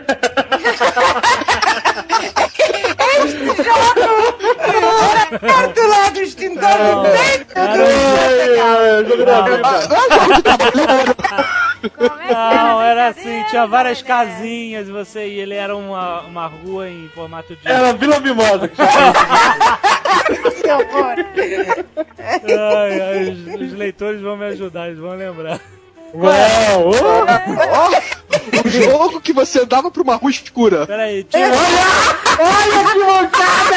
[6.12, 7.02] Do extintor Não,
[9.04, 9.24] do que
[12.32, 17.54] Não, era assim, tinha várias casinhas, você e ele era uma, uma rua em formato
[17.54, 17.68] de.
[17.68, 18.68] Era Vila Mimosa.
[18.68, 18.82] Que
[20.70, 21.14] horror.
[22.18, 25.60] Ai, ai, os, os leitores vão me ajudar, eles vão lembrar.
[26.14, 26.90] Uau!
[26.90, 28.66] oh.
[28.66, 30.86] O jogo que você andava pra uma rua escura.
[30.86, 31.48] Peraí, tinha.
[31.48, 33.76] Olha que moncada!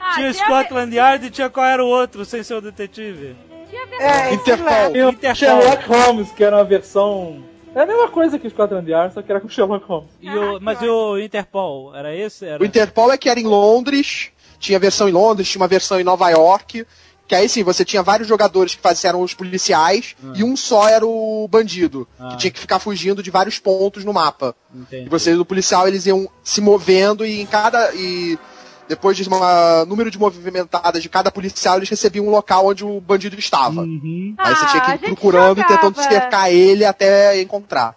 [0.00, 3.36] Ah, Tinha Scotland Yard e tinha qual era o outro sem ser o detetive?
[3.70, 4.96] tinha versão- É, sei Interpol.
[5.10, 5.34] Interpol.
[5.34, 7.42] Sherlock Holmes, que era uma versão.
[7.74, 10.10] É a mesma coisa que o Scotland Yard, só que era com Sherlock Holmes.
[10.20, 11.94] E o, mas e o Interpol?
[11.94, 12.44] Era esse?
[12.44, 12.62] Era...
[12.62, 16.04] O Interpol é que era em Londres, tinha versão em Londres, tinha uma versão em
[16.04, 16.86] Nova York.
[17.32, 21.06] Que aí sim, você tinha vários jogadores que faziam os policiais e um só era
[21.06, 22.28] o bandido, Ah.
[22.28, 24.54] que tinha que ficar fugindo de vários pontos no mapa.
[24.74, 25.06] Entendi.
[25.06, 27.90] E vocês, do policial, eles iam se movendo e em cada.
[27.94, 28.38] E
[28.86, 33.00] depois de um número de movimentadas de cada policial, eles recebiam um local onde o
[33.00, 33.80] bandido estava.
[33.80, 34.34] Uhum.
[34.36, 37.96] Aí você Ah, tinha que ir gente procurando e tentando cercar ele até encontrar.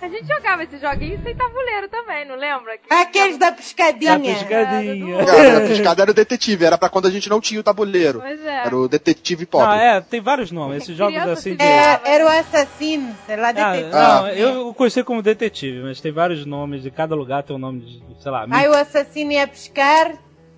[0.00, 2.76] A gente jogava esses joguinhos sem tabuleiro também, não lembra?
[2.78, 4.18] Que- Aqueles da piscadinha.
[4.18, 5.24] Da piscadinha.
[5.24, 8.20] Cara, a piscada era o detetive, era pra quando a gente não tinha o tabuleiro.
[8.20, 8.66] Pois é.
[8.66, 9.68] Era o detetive pobre.
[9.74, 11.62] Ah, é, tem vários nomes, esses jogos assim de.
[11.64, 13.90] É, era o assassino, sei lá, Ah, detetive.
[13.90, 17.80] não, eu conheci como detetive, mas tem vários nomes, de cada lugar tem um nome
[17.80, 20.12] de, sei lá, Aí o assassino ia pescar,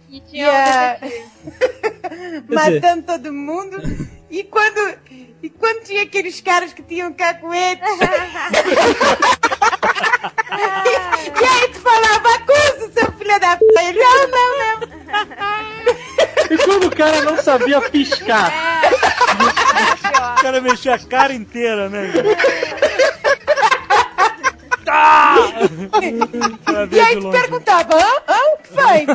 [0.08, 1.28] E tinha detetive.
[2.54, 3.76] matando todo mundo.
[4.30, 4.98] E quando,
[5.42, 7.88] e quando tinha aqueles caras que tinham cacoetes,
[11.40, 13.64] e aí tu falava, acusa, seu filho da p.
[13.80, 14.88] Ele, não, não, não.
[16.50, 18.52] E quando o cara não sabia piscar?
[20.38, 22.12] O cara mexeu a cara inteira, né?
[24.88, 25.34] Tá!
[26.90, 28.22] E aí tu perguntava, hã?
[28.26, 28.54] Hã?
[28.54, 29.06] O que foi?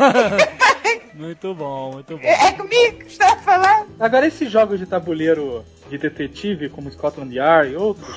[1.16, 2.24] Muito bom, muito bom.
[2.24, 3.88] É comigo que está falando?
[4.00, 8.08] Agora, esses jogos de tabuleiro de detetive, como Scotland Yard e outros,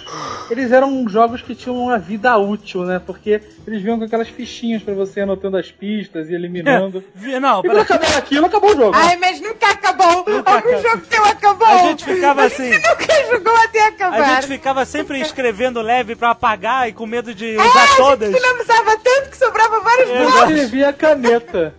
[0.50, 3.00] eles eram jogos que tinham uma vida útil, né?
[3.04, 7.04] Porque eles vinham com aquelas fichinhas pra você anotando as pistas e eliminando.
[7.40, 8.92] Não, E quando acabar aquilo, acabou o jogo.
[8.94, 10.06] Ai, mas nunca acabou.
[10.06, 10.82] Algum acabou.
[10.82, 11.66] jogo teu acabou.
[11.66, 12.70] A gente ficava assim.
[12.70, 14.20] Nunca jogou até acabar.
[14.20, 18.34] A gente ficava sempre escrevendo leve pra apagar e com medo de usar todas.
[18.34, 20.22] Tu não usava tanto que sobrava vários É.
[20.22, 20.50] Eu blocos.
[20.50, 21.74] escrevia a caneta.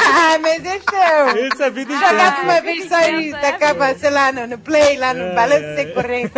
[0.00, 1.38] Ah, mas esse é o...
[1.52, 2.42] Isso é vida Jogava intensa.
[2.42, 5.34] uma vez só e Criança, é acaba, sei lá, no, no play, lá no É,
[5.34, 6.32] balanço sem corrente.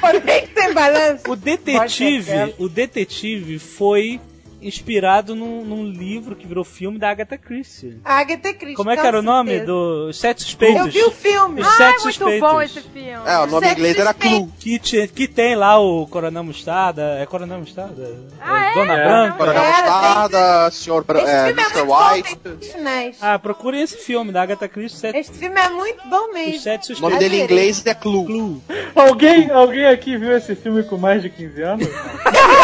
[0.00, 1.22] Corrente sem balanço.
[1.30, 4.20] O detetive, o detetive foi
[4.60, 7.98] inspirado num, num livro que virou filme da Agatha Christie.
[8.04, 8.74] Agatha Christie.
[8.74, 9.66] Como é que era o nome certeza.
[9.72, 10.86] do Os Sete Suspeitos?
[10.86, 11.60] Eu vi o filme.
[11.60, 12.40] Os Ah, Sete é muito Suspeitos.
[12.50, 13.10] bom esse filme.
[13.26, 14.38] É, o nome em Sete inglês era suspeitos.
[14.38, 14.52] Clue.
[14.58, 17.18] Que, que tem lá o Coronel Mostarda.
[17.20, 18.16] É Coronel Mostarda?
[18.40, 18.74] Ah, é?
[18.74, 19.04] Dona É.
[19.08, 19.36] Branca.
[19.38, 21.82] Coronel Era, Mostarda, Senhor Esse é, é Mr.
[21.84, 22.36] bom, White.
[22.36, 23.16] personagens.
[23.20, 24.98] Ah, procurem esse filme da Agatha Christie.
[25.00, 26.60] Sete, Este filme é muito bom Os mesmo.
[26.60, 27.18] Sete O nome Suspeitos.
[27.20, 28.24] dele em inglês é Clue.
[28.26, 28.62] Clue.
[28.94, 31.88] Alguém, alguém aqui viu esse filme com mais de 15 anos?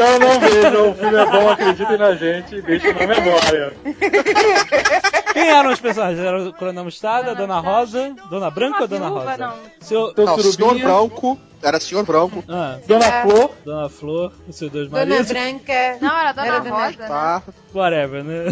[0.00, 3.72] então não vejam, o filme é bom, acreditem na gente e deixem na memória.
[5.32, 6.18] Quem eram os personagens?
[6.24, 9.36] Era o Coronel Mostarda, Dona Rosa, Dona Branca ou Dona Rosa?
[9.36, 9.54] não.
[9.80, 10.12] Seu...
[10.16, 12.42] Não, Senhor Branco, era senhor branco.
[12.48, 13.22] Ah, Dona Ah.
[13.22, 13.50] Flor.
[13.64, 15.30] Dona Flor, os seus dois Dona maridos.
[15.30, 15.98] Branca.
[16.00, 17.08] Não, era Dona Era Dona- Rosa, né?
[17.08, 17.42] Tá.
[17.74, 18.44] Whatever, né?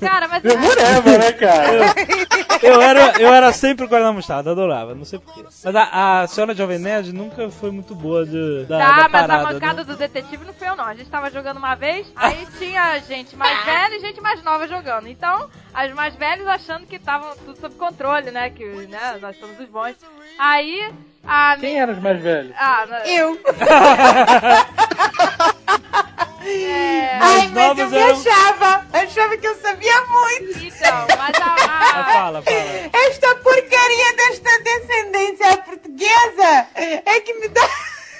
[0.00, 0.42] Cara, mas...
[0.44, 1.94] Whatever, né, cara?
[2.62, 5.42] Eu era, eu era sempre com a mostarda, adorava, não sei porquê.
[5.64, 9.12] Mas a, a senhora Jovem Nerd nunca foi muito boa de, da, Tá, da mas
[9.12, 9.84] parada, a mancada né?
[9.84, 10.84] do detetive não foi eu não.
[10.84, 14.66] A gente tava jogando uma vez, aí tinha gente mais velha e gente mais nova
[14.68, 15.08] jogando.
[15.08, 18.50] Então, as mais velhas achando que estavam tudo sob controle, né?
[18.50, 19.94] Que né, nós somos os bons.
[20.38, 20.92] Aí,
[21.26, 22.54] a Quem eram os mais velhos?
[22.56, 23.38] Ah, na- Eu.
[26.46, 28.86] é, Ai, mas eu me eram- achava.
[28.92, 30.58] Achava que eu sabia muito.
[30.64, 32.44] então, mas a, Ah, a- fala, fala.
[32.92, 37.68] Esta porcaria desta descendência portuguesa é que me dá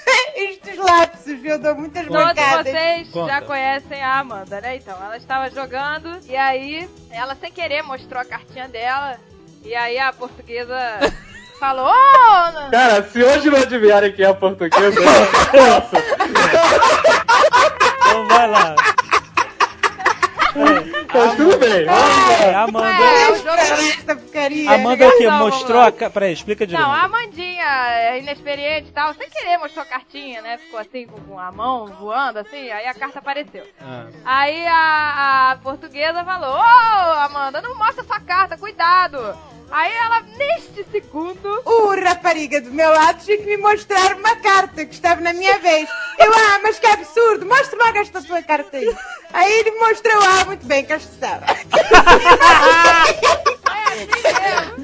[0.34, 1.44] estes lapsos.
[1.44, 2.72] Eu dou muitas Todos bancadas.
[2.72, 3.32] vocês Conta.
[3.32, 4.76] já conhecem a Amanda, né?
[4.76, 9.16] Então, ela estava jogando e aí ela sem querer mostrou a cartinha dela
[9.64, 10.76] e aí a portuguesa
[11.58, 15.96] falou: "Ô, Cara, se hoje não adivinharem quem é a portuguesa, nossa.
[18.06, 18.76] Então vai lá.
[21.12, 21.86] Mas tudo bem.
[21.86, 22.86] É, a Amanda.
[22.88, 23.54] é, o jogo
[24.34, 24.70] porcaria.
[24.72, 25.28] Amanda o quê?
[25.30, 25.92] Mostrou a.
[25.92, 26.86] ca- Peraí, explica direito.
[26.86, 30.58] Não, a Amandinha, é inexperiente e tal, sem querer mostrou a cartinha, né?
[30.58, 33.64] Ficou assim com- a mão voando, assim, aí a carta apareceu.
[33.80, 34.06] Ah.
[34.24, 39.36] Aí a, a portuguesa falou: Ô, Amanda, não mostra sua carta, cuidado!
[39.70, 44.84] Aí ela, neste segundo, O rapariga do meu lado tinha que me mostrar uma carta
[44.84, 45.88] que estava na minha vez.
[46.18, 48.94] Eu, ah, mas que absurdo, mostre logo esta sua carta aí.
[49.32, 51.10] Aí ele me mostrou, ah, muito bem, mesmo.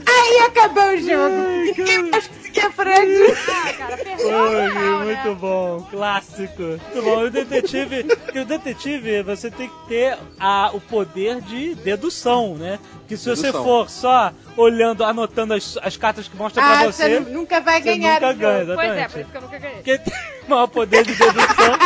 [0.06, 1.48] Aí acabou o jogo.
[1.76, 3.34] Ninguém mais conseguia frente.
[3.48, 5.36] Ah, cara, perdeu Ai, moral, muito né?
[5.40, 6.62] bom, clássico.
[6.62, 7.24] Muito bom.
[7.24, 12.78] O detetive, porque o detetive você tem que ter a, o poder de dedução, né?
[13.08, 13.64] Que se você Dedução.
[13.64, 17.60] for só olhando, anotando as, as cartas que mostram Ah, pra você você, nu- nunca
[17.60, 19.82] vai você ganhar nunca ganha, Pois é, por isso que eu nunca ganhei.
[19.82, 20.14] Quem tem
[20.46, 21.78] o maior poder de dedução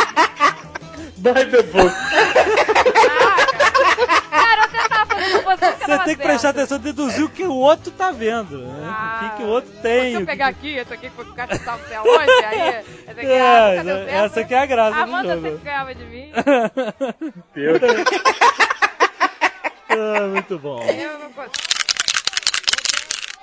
[1.17, 1.95] By the book.
[3.39, 3.44] Eu
[5.57, 8.83] Você tem que prestar atenção, deduzir o que o outro tá vendo, né?
[8.87, 10.15] Ah, o que, que o outro tem.
[10.15, 12.59] Se eu pegar aqui, esse aqui foi o cara que tava até onde, aí
[13.07, 14.25] essa aqui, ah, nunca deu É, certo.
[14.25, 15.47] essa aqui é a graça A do Amanda jogo.
[15.47, 16.31] sempre ganhava de mim.
[17.53, 17.79] Deus.
[19.89, 20.81] Ah, muito bom.
[20.83, 21.75] Eu não consigo.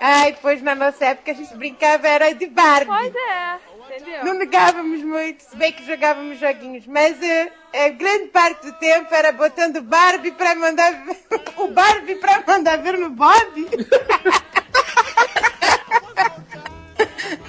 [0.04, 2.86] Ai, pois na nossa época a gente brincava era de Barbie.
[2.86, 3.58] Pois é,
[3.92, 4.24] entendeu?
[4.24, 9.14] Não negávamos muito, se bem que jogávamos joguinhos, mas eh, a grande parte do tempo
[9.14, 11.16] era botando Barbie para mandar ver,
[11.58, 13.68] o Barbie para mandar ver no Bob.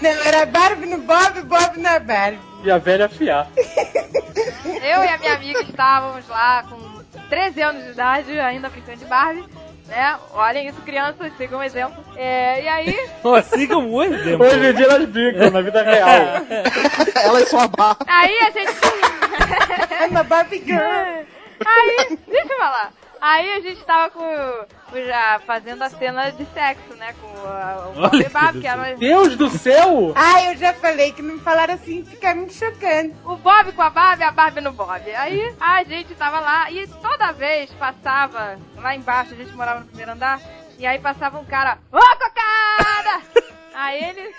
[0.02, 2.40] Não, era Barbie no Bob, Bob na Barbie.
[2.64, 3.48] E a velha afiar.
[3.56, 9.06] Eu e a minha amiga estávamos lá com 13 anos de idade, ainda brincando de
[9.06, 9.46] Barbie.
[9.88, 10.18] Né?
[10.34, 12.04] Olhem isso, crianças, sigam o exemplo.
[12.16, 14.46] É, e aí, Pô, siga um exemplo.
[14.46, 16.08] Hoje em dia elas brincam na vida real.
[17.24, 17.98] Elas são a barra.
[18.08, 18.72] aí a gente.
[20.04, 21.26] I'm a Barbie girl.
[21.66, 22.92] Aí, deixa eu falar.
[23.26, 24.66] Aí a gente tava com,
[25.08, 27.16] já fazendo a cena de sexo, né?
[27.22, 30.12] Com a- o Olha Bob e que Barbie, que era Deus do céu!
[30.14, 33.16] Ah, eu já falei que não me falaram assim, fica muito chocante.
[33.24, 35.16] o Bob com a Barbie e a Barbie no Bob.
[35.16, 39.86] Aí a gente tava lá e toda vez passava, lá embaixo, a gente morava no
[39.86, 40.42] primeiro andar,
[40.78, 43.22] e aí passava um cara, ô cocada!
[43.76, 44.32] Aí ele,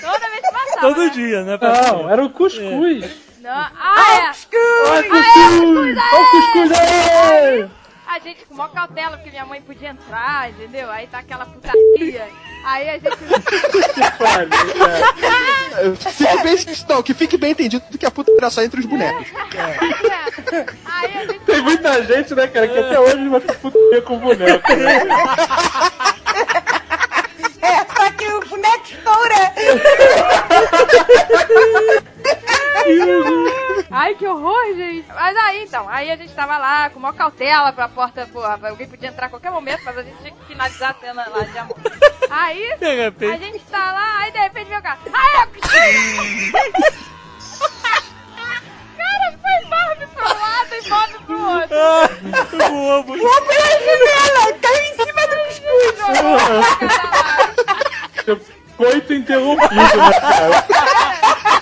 [0.00, 0.80] toda vez passava.
[0.80, 1.10] Todo né?
[1.10, 1.58] dia, né?
[1.60, 3.04] Não, era o cuscuz.
[3.40, 4.30] Não, ah, é.
[4.30, 4.60] Escuro!
[4.86, 5.98] Olha o cuscuz!
[6.12, 7.70] Olha o cuscuz aí!
[8.16, 10.90] A gente com maior cautela, porque minha mãe podia entrar, entendeu?
[10.90, 12.26] Aí tá aquela putaria.
[12.64, 13.14] Aí a gente.
[16.00, 16.56] Fique bem,
[16.88, 19.28] não, que fique bem entendido que a puta era só entre os bonecos.
[20.86, 21.40] Aí a gente.
[21.40, 24.76] Tem muita gente, né, cara, que até hoje vai putaria com boneco.
[24.76, 25.02] Né?
[27.60, 29.52] É, só que o boneco estoura.
[33.98, 35.08] Ai, que horror, gente.
[35.08, 38.86] Mas aí, então, aí a gente tava lá com maior cautela pra porta, porra, alguém
[38.86, 41.56] podia entrar a qualquer momento, mas a gente tinha que finalizar a cena lá de
[41.56, 41.78] amor.
[42.28, 44.98] Aí, De a gente tá lá, aí de repente vem o cara.
[45.10, 45.46] Ai, eu...
[48.98, 51.76] Cara, foi Barbie pro lado e Bob pro outro.
[51.78, 52.10] Ah,
[52.68, 53.18] boa, boa.
[53.18, 55.36] Vou pela janela, caiu em cima do
[55.96, 56.08] pra
[58.28, 58.44] lado.
[58.76, 61.55] Coito interrompido, né, cara?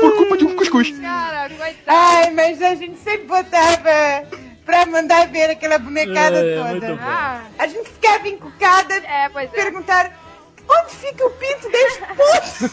[0.00, 0.90] Por culpa de um cuscuz.
[1.00, 1.74] Cara, coitado.
[1.86, 4.26] Ai, mas a gente sempre botava
[4.64, 6.98] pra mandar ver aquela bonecada É, toda.
[7.00, 9.48] Ah, A gente ficava encucada, é, pois é.
[9.48, 10.10] perguntar
[10.68, 12.70] onde fica o pinto desse puto?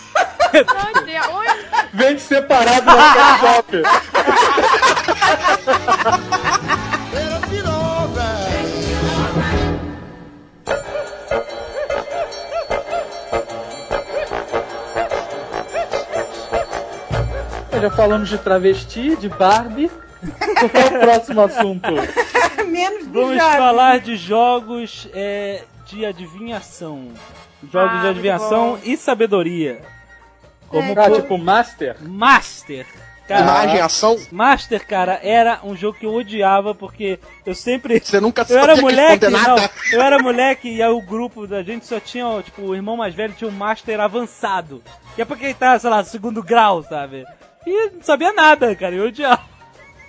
[0.94, 1.42] Não tinha um
[1.94, 3.72] Vende separado na Shop.
[17.84, 19.92] Já falamos de travesti, de Barbie.
[19.92, 21.90] Qual é o próximo assunto?
[22.66, 23.56] Menos de Vamos jogos.
[23.58, 27.10] falar de jogos é, de adivinhação.
[27.70, 29.82] Jogos Ah, de adivinhação e sabedoria.
[30.70, 31.98] Como Ah, por- tipo Master?
[32.02, 32.86] Master.
[33.28, 38.00] Cara, Imagem, ação, Master, cara, era um jogo que eu odiava porque eu sempre.
[38.00, 39.56] você nunca Eu era moleque, não,
[39.94, 43.14] eu era moleque e aí o grupo da gente só tinha, tipo, o irmão mais
[43.14, 44.82] velho tinha um Master avançado.
[45.16, 47.26] Que é porque ele tá, sei lá, segundo grau, sabe?
[47.66, 49.54] E não sabia nada, cara, eu odiava.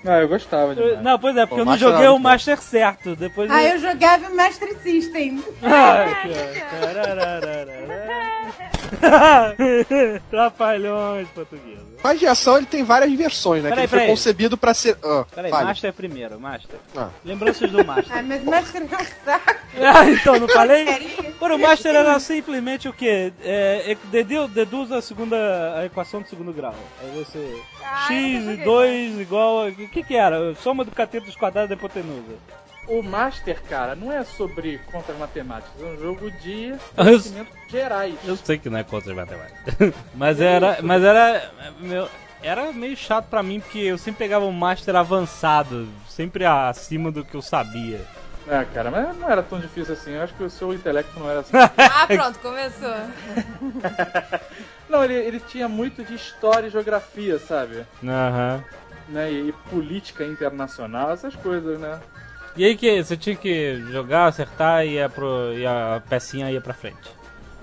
[0.07, 2.19] Ah, eu gostava de Eu- não, pois é, porque Pô, eu não Master joguei o.
[2.19, 3.17] Master certo.
[3.17, 5.43] Depois Ah, eu jogava Master System.
[5.63, 6.15] Ai,
[6.71, 7.67] cara.
[10.31, 11.95] Trapalhões portugueses.
[12.03, 13.71] Mas de ação ele tem várias versões, né?
[13.71, 14.11] Peraí, que ele foi peraí.
[14.11, 14.97] concebido pra ser.
[15.03, 15.65] Ah, Peraí, fale.
[15.67, 16.79] Master primeiro, Master.
[16.95, 17.09] Ah.
[17.25, 18.19] Lembranças do Master.
[18.19, 18.89] Ah, mas Master é um
[19.25, 19.55] saco.
[19.81, 20.85] Ah, então, não falei?
[21.41, 23.33] Pô, o Master era simplesmente o quê?
[23.43, 26.75] É, é, dedu- deduz a segunda a equação do segundo grau.
[27.03, 27.59] Aí você.
[27.83, 29.61] Ah, x e joguei, 2 igual.
[29.63, 30.55] a- O que que era?
[30.57, 32.35] Soma do cateto dos quadrados da hipotenusa.
[32.87, 38.15] O Master, cara, não é sobre contas matemáticas, é um jogo de Eu- conhecimentos gerais.
[38.25, 39.95] Eu sei que não é contra de matemática.
[40.15, 40.79] mas era.
[40.83, 41.51] Mas era.
[41.81, 42.09] Meu,
[42.43, 47.25] era meio chato pra mim porque eu sempre pegava um Master avançado, sempre acima do
[47.25, 48.01] que eu sabia.
[48.47, 50.11] É, cara, mas não era tão difícil assim.
[50.13, 51.53] Eu acho que o seu intelecto não era assim.
[51.57, 52.95] Ah, pronto, começou.
[54.89, 57.87] não, ele, ele tinha muito de história e geografia, sabe?
[58.07, 58.63] Aham.
[59.09, 59.33] Né?
[59.33, 61.99] E, e política internacional, essas coisas, né?
[62.57, 66.61] E aí que você tinha que jogar, acertar e, ia pro, e a pecinha ia
[66.61, 67.13] pra frente.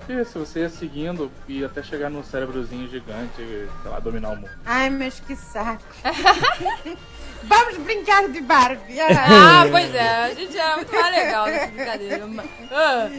[0.08, 4.50] Isso, você ia seguindo e até chegar num cérebrozinho gigante sei lá, dominar o mundo.
[4.66, 5.82] Ai, mas que saco.
[7.44, 9.00] Vamos brincar de Barbie.
[9.00, 12.28] Ah, pois é, a gente é muito mais legal nessa brincadeira.
[12.70, 13.10] Ah,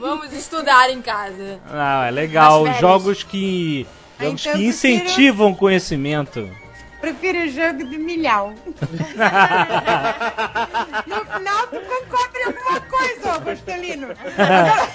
[0.00, 1.60] vamos estudar em casa.
[1.68, 2.64] Ah, é legal.
[2.80, 3.86] Jogos que.
[4.18, 6.48] Jogos então que eu prefiro- incentivam conhecimento.
[7.06, 8.52] Prefiro o jogo de milhão.
[11.06, 11.80] No final tu
[12.36, 13.30] em alguma coisa.
[14.38, 14.88] Agora,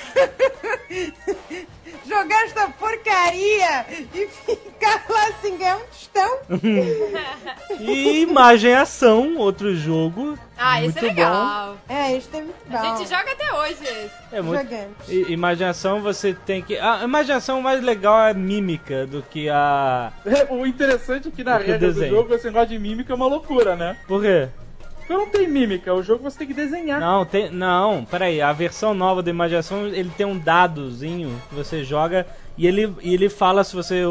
[2.12, 6.38] Jogar esta porcaria e ficar lá assim, ganhar um tostão.
[7.80, 10.38] E Imagem e Ação, outro jogo.
[10.58, 11.78] Ah, muito esse é legal.
[11.90, 12.78] É, isto é muito bom.
[12.78, 14.12] A gente joga até hoje esse.
[14.30, 14.38] bom.
[14.38, 14.62] É muito.
[14.64, 14.96] Jogamos.
[15.10, 16.78] I- Imaginação você tem que.
[16.78, 20.12] A imaginação mais legal é a mímica do que a.
[20.50, 23.76] O interessante é que na regra do jogo esse negócio de mímica é uma loucura,
[23.76, 23.98] né?
[24.08, 24.50] Por quê?
[25.12, 27.00] Porque não tem mímica, o jogo você tem que desenhar.
[27.00, 27.50] Não, tem.
[27.50, 28.42] Não, peraí.
[28.42, 32.26] A versão nova da Imaginação ele tem um dadozinho que você joga
[32.58, 34.04] e ele, e ele fala se você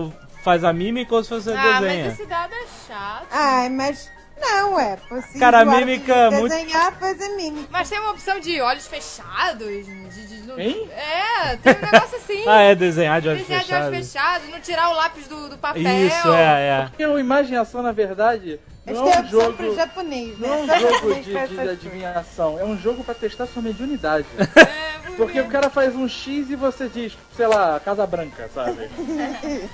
[0.43, 2.05] faz a mímica ou se você Ah, desenha.
[2.05, 3.27] mas esse dado é chato.
[3.31, 5.41] Ai, mas não é possível.
[5.41, 7.69] Cara, a mímica de muito- Desenhar, fazer mímica.
[7.71, 9.67] Mas tem uma opção de olhos fechados.
[9.87, 10.89] De, de- não- Hein?
[10.97, 12.45] É, tem um negócio assim.
[12.49, 14.13] Ah, é desenhar de olhos Desenhar de olhos fechados.
[14.41, 15.83] fechados, não tirar o lápis do, do papel.
[15.83, 16.87] Isso, é, é.
[16.89, 18.59] Porque o Imaginação, na verdade,
[18.93, 19.53] não Isto é é um jogo.
[19.55, 20.49] para japonês, né?
[20.49, 24.27] Não é um jogo de, de adivinhação, é um jogo pra testar sua mediunidade.
[24.39, 28.89] É, Porque o cara faz um X e você diz, sei lá, Casa Branca, sabe?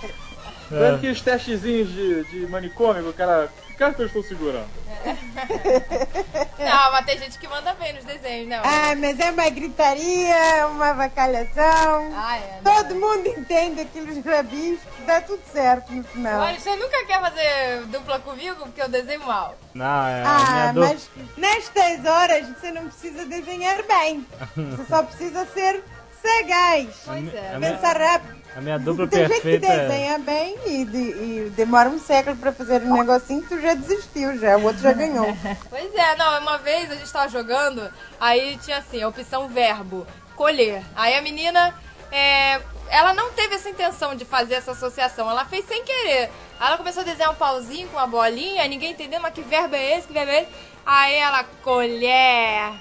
[0.69, 3.49] Sabe aqueles testezinhos de, de manicômio, que o cara.
[3.77, 4.69] Que que eu estou segurando?
[6.59, 8.61] Não, mas tem gente que manda bem nos desenhos, né?
[8.65, 12.11] Ah, mas é uma gritaria, uma avacalhação.
[12.17, 12.61] Ah, é.
[12.63, 12.75] não.
[12.75, 16.41] Todo mundo entende aqueles rabiscos, dá tudo certo no final.
[16.41, 19.55] Olha, você nunca quer fazer dupla comigo porque eu desenho mal.
[19.75, 20.23] Não, é.
[20.25, 24.27] a Ah, mas nestas horas você não precisa desenhar bem.
[24.57, 25.85] Você só precisa ser
[26.23, 26.89] sagaz.
[27.05, 27.59] Pois é.
[27.59, 28.46] minha- Pensar rápido.
[28.57, 29.87] A minha dupla Tem gente que perfeita é.
[29.89, 33.75] desenha bem e, de- e demora um século pra fazer um negocinho que tu já
[33.75, 34.57] desistiu, já.
[34.57, 35.27] O outro já ganhou.
[35.69, 37.87] Pois é, não, uma vez a gente tava jogando,
[38.19, 40.83] aí tinha assim, a opção verbo, colher.
[40.97, 41.75] Aí a menina,
[42.11, 46.31] é, ela não teve essa intenção de fazer essa associação, ela fez sem querer.
[46.59, 49.75] Aí ela começou a desenhar um pauzinho com uma bolinha, ninguém entendeu, mas que verbo
[49.77, 50.51] é esse, que verbo é esse?
[50.87, 52.73] Aí ela, colher.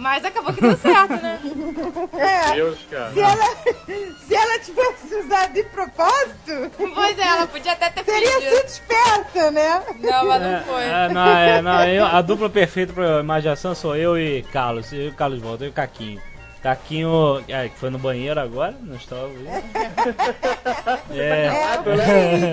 [0.00, 1.38] Mas acabou que deu certo, né?
[2.18, 3.12] É, Deus, cara.
[3.12, 3.56] se, ela,
[4.26, 8.56] se ela tivesse usado de propósito, Pois é, ela podia até ter teria fingido.
[8.56, 9.82] sido esperta, né?
[10.00, 10.82] Não, mas não É, foi.
[10.84, 14.92] é, não, é, não, eu- a dupla perfeita pra imaginação sou eu e Carlos.
[14.92, 16.20] Eu e Carlos volta, eu e Caquinho.
[16.62, 19.46] Caquinho, é, que foi no banheiro agora, não estava aí.
[21.12, 21.48] É,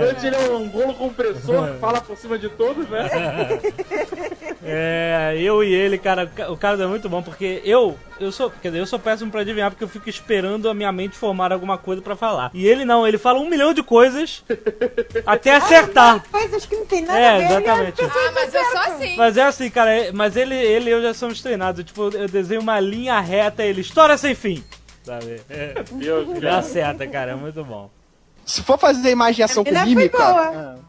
[0.10, 3.08] Antes ele é um bolo compressor que fala por cima de todos, né?
[4.64, 8.70] é, eu e ele, cara, o Carlos é muito bom porque eu, eu sou, quer
[8.70, 11.78] dizer, eu sou péssimo pra adivinhar porque eu fico esperando a minha mente formar alguma
[11.78, 12.52] coisa pra falar.
[12.54, 14.44] E ele não, ele fala um milhão de coisas
[15.26, 16.24] até acertar.
[16.32, 17.46] Coisas que não tem nada É, a ver.
[17.46, 18.02] exatamente.
[18.04, 19.16] Ah, mas eu sou assim.
[19.18, 21.84] Mas é assim, cara, é- mas ele, ele e eu já somos treinados.
[21.84, 24.64] Tipo, eu desenho uma linha reta ele, história sem fim.
[25.04, 25.42] Sabe?
[25.50, 25.74] É,
[26.42, 26.58] cara.
[26.58, 27.90] acerta, cara, é muito bom.
[28.46, 30.80] Se for fazer imaginação com mímica, boa.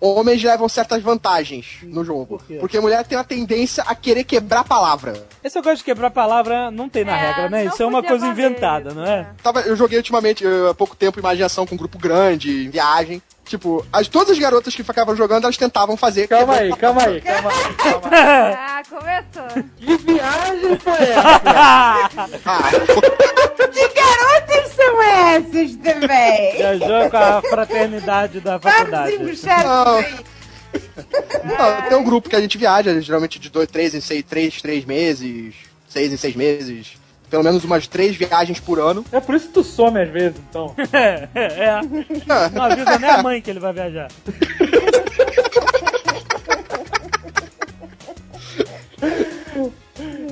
[0.00, 2.38] Homens levam certas vantagens no jogo.
[2.38, 2.56] Por quê?
[2.60, 5.26] Porque mulher tem uma tendência a querer quebrar a palavra.
[5.42, 7.64] Esse negócio de quebrar palavra não tem na É, regra, né?
[7.66, 9.20] Isso é uma coisa inventada, isso, não é?
[9.20, 9.26] é.
[9.42, 13.22] Tava, eu joguei ultimamente, eh, há pouco tempo, imaginação com um grupo grande, em viagem.
[13.46, 16.26] Tipo, as, todas as garotas que ficavam jogando, elas tentavam fazer.
[16.26, 18.54] Calma aí, calma aí, calma aí, calma aí.
[18.56, 19.64] Ah, começou.
[19.76, 22.30] Que viagem foi essa?
[22.44, 22.70] Ah,
[23.72, 26.56] Que garotas são essas também?
[26.56, 29.14] Viajou com a fraternidade da Vamos faculdade.
[29.14, 30.00] embuchar Não.
[30.00, 30.24] isso aí.
[31.44, 34.60] não, tem um grupo que a gente viaja, geralmente de dois, três em seis, três,
[34.60, 35.54] três meses,
[35.88, 36.96] seis em seis meses.
[37.36, 39.04] Pelo menos umas três viagens por ano.
[39.12, 40.74] É por isso que tu some às vezes, então.
[40.90, 41.80] É, é.
[42.50, 44.08] Não avisa nem a mãe que ele vai viajar.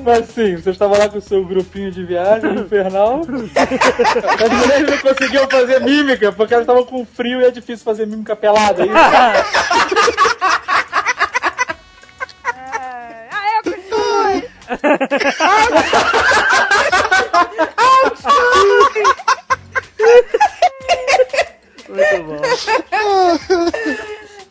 [0.03, 3.21] Mas sim, você estava lá com o seu grupinho de viagem infernal.
[3.21, 8.07] As mulheres não conseguiam fazer mímica porque elas estavam com frio e é difícil fazer
[8.07, 8.83] mímica pelada.
[8.83, 8.97] é Isso.
[8.97, 9.45] Ah,
[13.31, 14.43] ah, eu continuo.
[21.89, 22.41] Muito bom.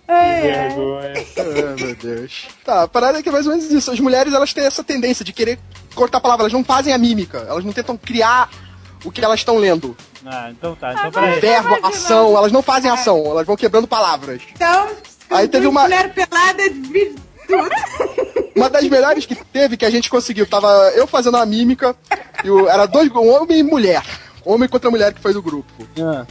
[0.07, 1.13] Vergonha.
[1.37, 2.47] Ah, meu Deus.
[2.63, 3.91] Tá, a parada é que é mais ou menos isso.
[3.91, 5.59] As mulheres, elas têm essa tendência de querer
[5.95, 6.43] cortar a palavra.
[6.43, 7.45] Elas não fazem a mímica.
[7.49, 8.49] Elas não tentam criar
[9.03, 9.95] o que elas estão lendo.
[10.25, 10.93] Ah, então tá.
[10.93, 11.39] Então peraí.
[11.39, 13.25] verbo, ação, elas não fazem ação.
[13.25, 14.41] Elas vão quebrando palavras.
[14.53, 14.89] Então,
[15.29, 17.15] Aí teve uma- mulher pelada de
[17.47, 17.69] tudo.
[18.55, 21.95] Uma das melhores que teve, que a gente conseguiu, tava eu fazendo a mímica,
[22.43, 24.03] e o- era dois, um homem e mulher.
[24.45, 25.71] Homem contra mulher que foi do grupo.
[25.99, 26.25] Ah,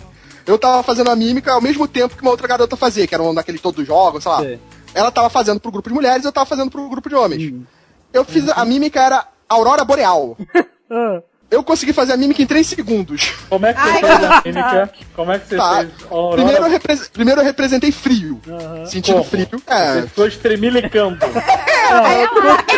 [0.47, 3.23] Eu tava fazendo a mímica ao mesmo tempo que uma outra garota fazia, que era
[3.23, 4.39] um daquele todos os jogos, sei lá.
[4.41, 4.61] sei.
[4.95, 7.53] Ela tava fazendo pro grupo de mulheres, eu tava fazendo pro grupo de homens.
[7.53, 7.65] Hum.
[8.13, 10.37] Eu fiz a mímica era Aurora Boreal.
[10.95, 11.23] Ah,
[11.53, 13.35] Eu consegui fazer a mímica em 3 segundos.
[13.51, 14.93] Como é que você Ai, fez a mímica?
[15.15, 15.77] Como é que você Tá.
[15.81, 16.37] fez Aurora?
[16.37, 18.41] Primeiro eu, repre- primeiro eu representei frio.
[18.49, 18.87] aham.
[18.87, 19.29] Sentindo Como?
[19.31, 19.49] frio.
[19.51, 19.63] Você
[19.99, 20.03] É.
[20.07, 21.19] ficou estremilicando.
[21.93, 22.29] Aí eu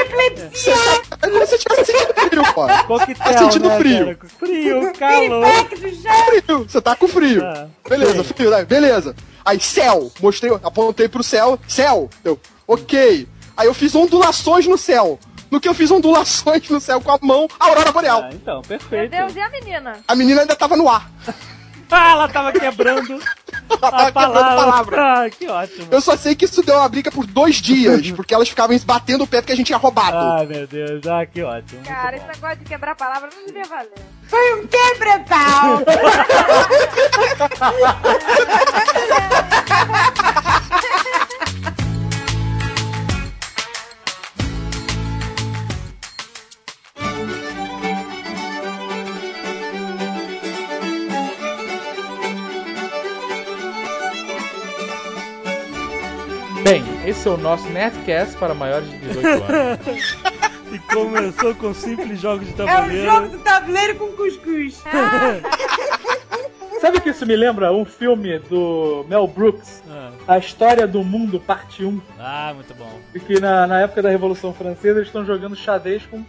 [0.03, 0.75] epilepsia,
[1.22, 2.66] É como se tivesse sentindo frio, pô.
[2.89, 4.05] Coquetel, Tá sentindo né, frio.
[4.16, 4.18] cara?
[4.41, 5.47] Frio, calor.
[6.27, 6.64] frio.
[6.68, 7.45] Você tá com frio.
[7.45, 8.64] Ah, beleza, frio, né?
[8.64, 9.14] beleza.
[9.45, 10.11] Aí, céu.
[10.20, 11.57] Mostrei, apontei pro céu.
[11.68, 12.11] Céu.
[12.25, 13.29] Eu, ok.
[13.57, 15.16] Aí eu fiz ondulações no céu.
[15.55, 18.24] No que eu fiz ondulações no céu com a mão, a aurora boreal.
[18.24, 19.12] Ah, então, Meu perfeito.
[19.12, 19.92] Deus, e a menina?
[20.09, 21.09] A menina ainda tava no ar.
[21.90, 23.20] Ah, ela tava quebrando
[23.70, 24.57] Ela tava a quebrando palavra.
[24.57, 24.96] palavra.
[25.26, 25.86] Ah, que ótimo.
[25.92, 29.22] Eu só sei que isso deu uma briga por dois dias, porque elas ficavam batendo
[29.22, 30.16] o pé porque a gente tinha roubado.
[30.16, 31.07] Ai, meu Deus.
[31.07, 31.82] Ah, que ótimo.
[31.84, 33.92] Cara, esse negócio de quebrar palavra não devia valer.
[34.26, 35.82] Foi um quebra-pau.
[57.07, 60.18] Esse é o nosso Nerdcast para maiores de 18 anos.
[60.72, 63.05] E começou com simples jogos de É o tabuleiro.
[63.09, 64.82] jogo do tabuleiro com cuscuz.
[66.80, 71.38] Sabe que isso me lembra um filme do Mel Brooks, Ah, A História do Mundo,
[71.38, 72.00] parte 1.
[72.18, 72.90] Ah, muito bom.
[73.14, 76.24] E que na, na época da Revolução Francesa eles estão jogando xadrez com,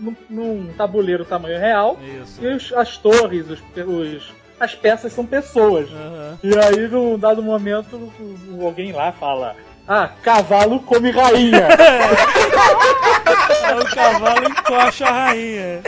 [0.00, 1.96] num, num tabuleiro tamanho real.
[2.20, 2.44] Isso.
[2.44, 5.88] E os- as torres, os, os- as peças são pessoas.
[5.90, 6.38] Aham.
[6.42, 8.12] E aí, num dado momento,
[8.60, 9.54] alguém lá fala:
[9.86, 11.68] Ah, cavalo come rainha.
[13.64, 15.82] Aí o cavalo encoxa a rainha.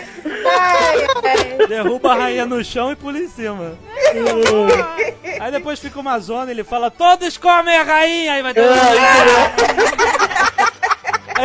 [1.67, 3.73] Derruba a rainha no chão e pula em cima.
[5.41, 8.33] Aí depois fica uma zona, ele fala, todos comem a rainha!
[8.35, 8.63] Aí vai ter...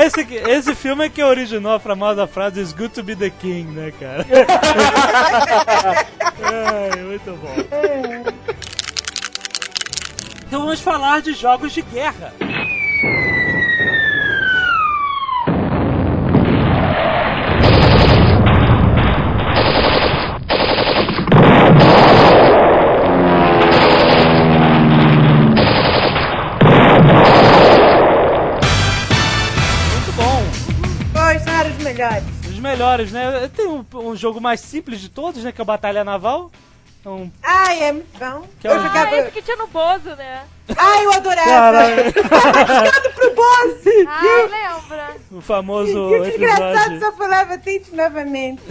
[0.05, 3.29] Esse, que- esse filme é que originou a famosa frase It's good to be the
[3.29, 4.25] king, né, cara?
[6.43, 7.55] Ai, muito bom.
[10.51, 12.33] Então vamos falar de jogos de guerra.
[29.93, 30.43] Muito bom.
[31.13, 32.23] Pois são os melhores.
[32.49, 33.49] Os melhores, né?
[33.55, 35.53] Tem um, um jogo mais simples de todos, né?
[35.53, 36.51] Que é o Batalha Naval.
[37.05, 38.47] Um, Ai, é muito bom.
[38.59, 39.15] Que é eu Ah, jogava.
[39.17, 40.43] esse que tinha no Bozo, né?
[40.77, 41.49] Ai, eu adorava.
[41.49, 43.83] caralho, Jogando pro boss.
[44.07, 45.15] Ah, lembra?
[45.31, 46.99] o famoso E o desgraçado episódio.
[46.99, 48.61] só falava tente novamente.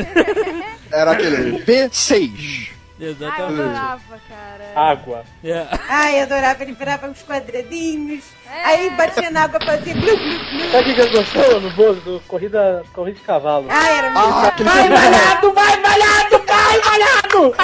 [0.93, 2.71] Era aquele V6.
[2.71, 3.61] Ah, eu Exatamente.
[3.63, 4.73] adorava, cara.
[4.91, 5.25] Água.
[5.45, 5.67] É.
[5.89, 6.63] Ai, eu adorava.
[6.63, 8.25] Ele virava uns quadradinhos.
[8.53, 8.65] É.
[8.65, 10.71] Aí batia na água, fazia glu, glu, glu.
[10.73, 12.01] Sabe o que eu gostou no Bozo?
[12.01, 13.67] Do corrida, corrida de cavalo.
[13.69, 17.55] Ai, era muito Ah, Vai malhado, vai malhado, vai malhado!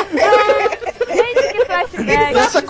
[1.09, 2.37] Gente, que flashback.
[2.37, 2.62] Essa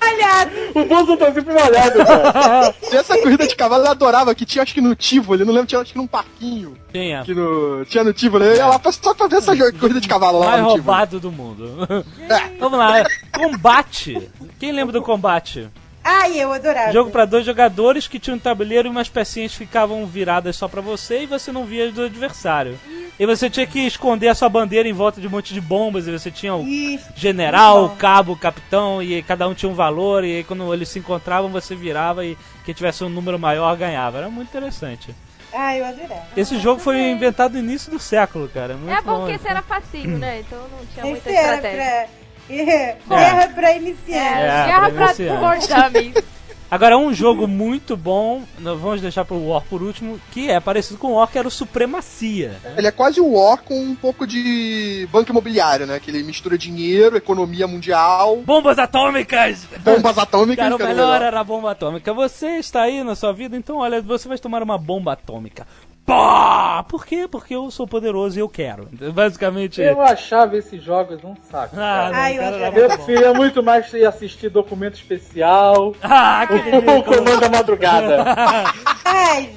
[0.00, 0.50] malhado.
[0.74, 2.74] O bolso tá sempre molhado, cara.
[2.92, 5.66] E essa corrida de cavalo eu adorava, que tinha acho que no Tivoli, não lembro,
[5.66, 6.76] tinha acho que num parquinho.
[6.92, 7.22] Tinha.
[7.24, 10.08] Que no, tinha no Tivoli, eu ia lá pra- só pra ver essa corrida de
[10.08, 10.80] cavalo lá Mais no Tivoli.
[10.86, 12.04] roubado do mundo.
[12.28, 12.58] É.
[12.58, 13.04] Vamos lá.
[13.34, 14.30] Combate.
[14.58, 15.68] Quem lembra do combate?
[16.08, 16.92] Ai, eu adorava.
[16.92, 20.80] Jogo pra dois jogadores que tinha um tabuleiro e umas pecinhas ficavam viradas só pra
[20.80, 22.78] você e você não via do adversário.
[23.18, 26.06] E você tinha que esconder a sua bandeira em volta de um monte de bombas
[26.06, 27.08] e você tinha o Isso.
[27.16, 27.96] general, bom.
[27.96, 31.74] cabo, capitão e cada um tinha um valor e aí quando eles se encontravam você
[31.74, 34.18] virava e quem tivesse um número maior ganhava.
[34.18, 35.12] Era muito interessante.
[35.52, 36.26] Ai, eu adorava.
[36.36, 38.74] Esse jogo foi inventado no início do século, cara.
[38.76, 40.40] Muito É bom bom, que esse era facinho, né?
[40.40, 42.08] Então não tinha muita Esse era estratégia.
[42.08, 42.25] pra...
[42.48, 44.12] É, Guerra pra iniciantes.
[44.14, 46.22] É, Guerra pra pra.
[46.68, 50.98] Agora, um jogo muito bom, nós vamos deixar pro War por último, que é parecido
[50.98, 52.56] com o War, que era o Supremacia.
[52.76, 56.00] Ele é quase o War com um pouco de banco imobiliário, né?
[56.00, 59.64] Que ele mistura dinheiro, economia mundial, Bombas atômicas!
[59.78, 60.64] bombas atômicas.
[60.64, 62.12] Cara, o era melhor era a bomba atômica.
[62.12, 65.66] Você está aí na sua vida, então olha, você vai tomar uma bomba atômica.
[66.06, 66.84] Pá!
[66.88, 67.26] Por quê?
[67.28, 68.88] Porque eu sou poderoso e eu quero.
[69.12, 69.80] Basicamente.
[69.82, 71.74] Eu achava esses jogos um saco.
[71.76, 72.56] Ah, não, Ai, eu cara.
[72.56, 72.96] Eu muito bom.
[72.96, 75.94] preferia muito mais ir assistir documento especial.
[76.00, 77.02] Ah, que O ridículo.
[77.02, 78.24] comando da madrugada.
[79.04, 79.50] Ai.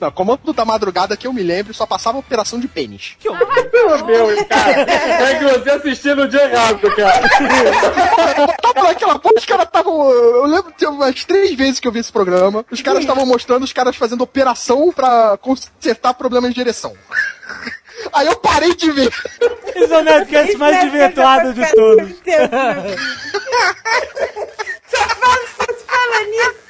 [0.00, 3.16] Não, comando da madrugada que eu me lembro só passava operação de pênis.
[3.24, 4.82] Meu Deus, cara.
[4.82, 7.28] É que você assistiu no dia errado, cara.
[8.62, 10.10] Tava naquela porra, os caras estavam.
[10.10, 12.64] Eu lembro de umas três vezes que eu vi esse programa.
[12.70, 16.94] Os caras estavam mostrando os caras fazendo operação pra consertar problemas de direção.
[18.12, 19.12] Aí eu parei de ver.
[19.74, 22.08] Esse é o Nerdcast mais Isso é coisa de todos.
[22.08, 22.22] se
[25.86, 26.69] fala nisso.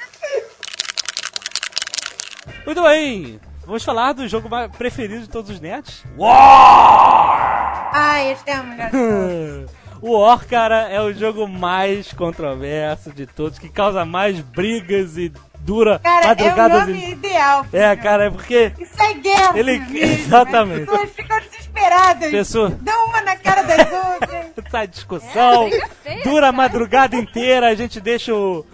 [2.65, 3.41] Muito bem.
[3.67, 6.05] Vamos falar do jogo mais preferido de todos os nerds?
[6.17, 7.91] War!
[7.93, 8.91] Ai, este é o melhor.
[10.03, 15.31] O War, cara, é o jogo mais controverso de todos, que causa mais brigas e
[15.59, 16.87] dura Cara, é o madrugadas.
[16.87, 17.67] nome em- ideal.
[17.71, 19.53] É, cara, é porque Isso é guerra.
[19.61, 20.85] Ele- exatamente.
[20.85, 22.31] As pessoas ficam desesperadas.
[22.31, 24.47] Pessoa- Dão uma na cara das outras.
[24.73, 25.69] sai discussão,
[26.03, 28.65] feia, dura a madrugada inteira, a gente deixa o.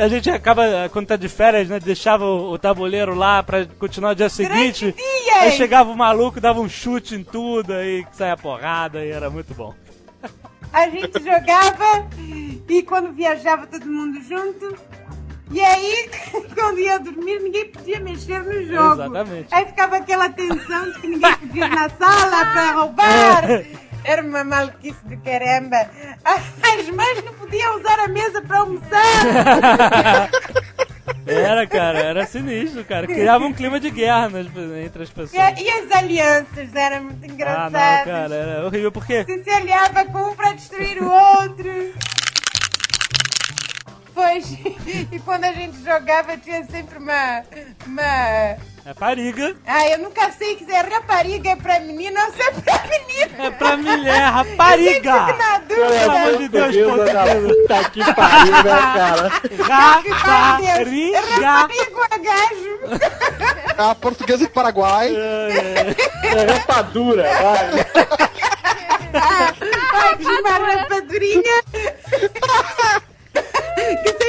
[0.00, 1.78] A gente acaba, quando tá de férias, né?
[1.78, 4.92] Deixava o, o tabuleiro lá pra continuar o dia seguinte.
[4.92, 5.36] dias!
[5.42, 9.54] Aí chegava o maluco, dava um chute em tudo, aí saia porrada e era muito
[9.54, 9.74] bom.
[10.72, 12.08] A gente jogava
[12.68, 14.76] e quando viajava todo mundo junto.
[15.50, 16.10] E aí,
[16.54, 19.02] quando ia dormir, ninguém podia mexer no jogo.
[19.02, 19.48] Exatamente.
[19.52, 23.44] Aí ficava aquela tensão de que ninguém podia ir na sala pra roubar.
[24.04, 25.88] Era uma maluquice do caramba.
[26.24, 30.30] As mães não podiam usar a mesa pra almoçar.
[31.26, 33.06] Era, cara, era sinistro, cara.
[33.06, 34.46] Criava um clima de guerra nas-
[34.84, 35.42] entre as E, pessoas.
[35.42, 38.04] a- e as alianças eram muito Ah, não, engraçadas.
[38.04, 39.24] cara, era horrível porque.
[39.24, 41.94] Você se aliava com um pra destruir o outro.
[44.14, 44.50] Pois,
[45.10, 47.42] e quando a gente jogava tinha sempre uma.
[47.86, 48.73] uma.
[48.86, 49.56] É pariga.
[49.66, 53.30] Ah, eu nunca sei se é rapariga é pra menino ou se é pra menino.
[53.42, 55.26] É pra mulher, rapariga!
[55.26, 56.68] Fico na Pelo amor dúvida.
[56.70, 57.48] de Deus, portuguesa.
[57.48, 58.62] puta que pariu, né,
[58.94, 59.32] cara?
[59.62, 61.18] Rapariga!
[61.40, 62.74] Rapariga é gajo?
[63.78, 65.14] A portuguesa do Paraguai.
[65.16, 67.86] É rapadura, vai.
[69.14, 71.62] Ai, tinha uma rapadurinha.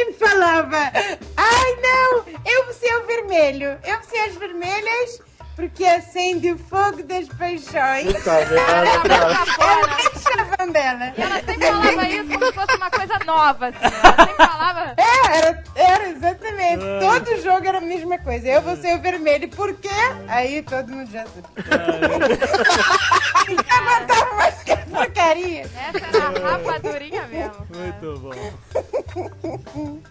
[0.45, 0.91] Falava:
[1.37, 5.19] Ai não, eu vou ser o vermelho, eu vou ser as vermelhas
[5.55, 8.13] porque acende o fogo das paixões.
[8.13, 9.87] Puta merda, cara.
[9.87, 11.13] Muito chavão dela.
[11.17, 13.79] E ela sempre falava isso como se fosse uma coisa nova, assim.
[13.81, 14.95] Ela sempre falava.
[14.97, 16.83] É, era, era exatamente.
[16.99, 18.47] Todo jogo era a mesma coisa.
[18.47, 19.49] Eu vou ser o vermelho.
[19.49, 19.89] Por quê?
[20.27, 21.43] Aí todo mundo já sabia.
[23.47, 25.61] Não aguentava mais que porcaria.
[25.61, 27.65] Essa era a rapadurinha mesmo.
[27.73, 30.01] Muito bom.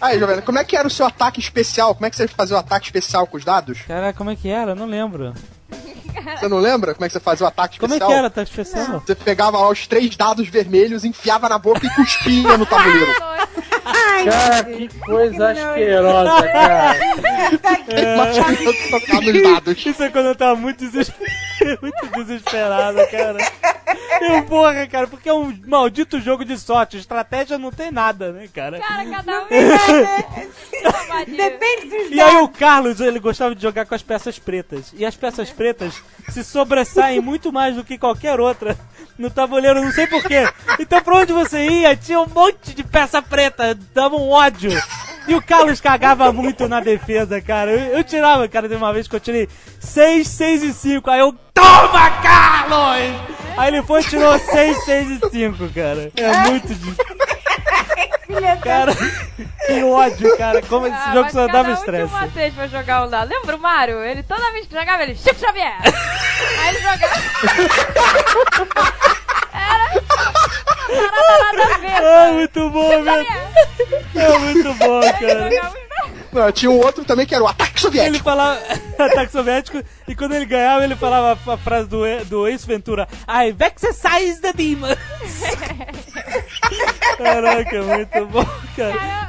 [0.00, 1.94] Aí, Jovem, como é que era o seu ataque especial?
[1.94, 3.80] Como é que você fazia o ataque especial com os dados?
[3.86, 4.72] Caraca, como é que era?
[4.72, 5.34] Eu não lembro.
[6.38, 8.10] Você não lembra como é que você fazia o ataque Como é especial?
[8.10, 9.00] que era, tá especial?
[9.04, 13.12] Você pegava lá os três dados vermelhos, enfiava na boca e cuspia no tabuleiro.
[14.18, 16.98] Ai, Cara, que coisa Que asquerosa, cara.
[18.16, 19.86] Mas criança tocava nos dados.
[19.86, 21.28] Isso é quando eu tava muito, desesper...
[21.80, 23.38] muito desesperado, cara.
[24.20, 26.96] Eu, porra, cara, porque é um maldito jogo de sorte.
[26.96, 28.80] Estratégia não tem nada, né, cara?
[28.80, 31.26] Cara, cada um nojo.
[31.36, 34.92] Depende dos E aí o Carlos, ele gostava de jogar com as peças pretas.
[34.96, 38.76] E as peças pretas se sobressaem muito mais do que qualquer outra
[39.18, 40.48] no tabuleiro, não sei porquê.
[40.78, 43.74] Então pra onde você ia, tinha um monte de peça preta,
[44.08, 44.70] dava um ódio.
[45.26, 47.70] E o Carlos cagava muito na defesa, cara.
[47.70, 49.46] Eu, eu tirava, cara, de uma vez que eu tirei
[49.78, 51.10] 6, 6 e 5.
[51.10, 53.14] Aí eu, toma, Carlos!
[53.58, 56.10] Aí ele foi e tirou 6, 6 e 5, cara.
[56.16, 57.18] É muito difícil.
[58.62, 58.92] Cara,
[59.66, 60.62] que ódio, cara.
[60.62, 62.12] Como esse Ah, jogo só dava um estresse.
[62.12, 63.28] uma vez pra jogar o dado.
[63.28, 64.02] Lembra o Mario?
[64.04, 65.74] Ele toda vez que jogava, ele Chico Xavier.
[66.60, 67.14] Aí ele jogava.
[70.88, 71.88] Nada, nada a ver.
[71.92, 72.32] Cara.
[72.32, 73.26] muito bom, velho.
[74.14, 75.78] É muito bom, cara.
[76.30, 78.24] Não, tinha um outro também que era o ataque Ele soviético.
[78.24, 78.60] falava
[78.98, 83.48] ataque soviético e quando ele ganhava, ele falava a frase do, do Ace Ventura: I
[83.58, 84.96] exercise the demons.
[87.16, 88.46] Caraca, muito bom,
[88.76, 89.26] cara.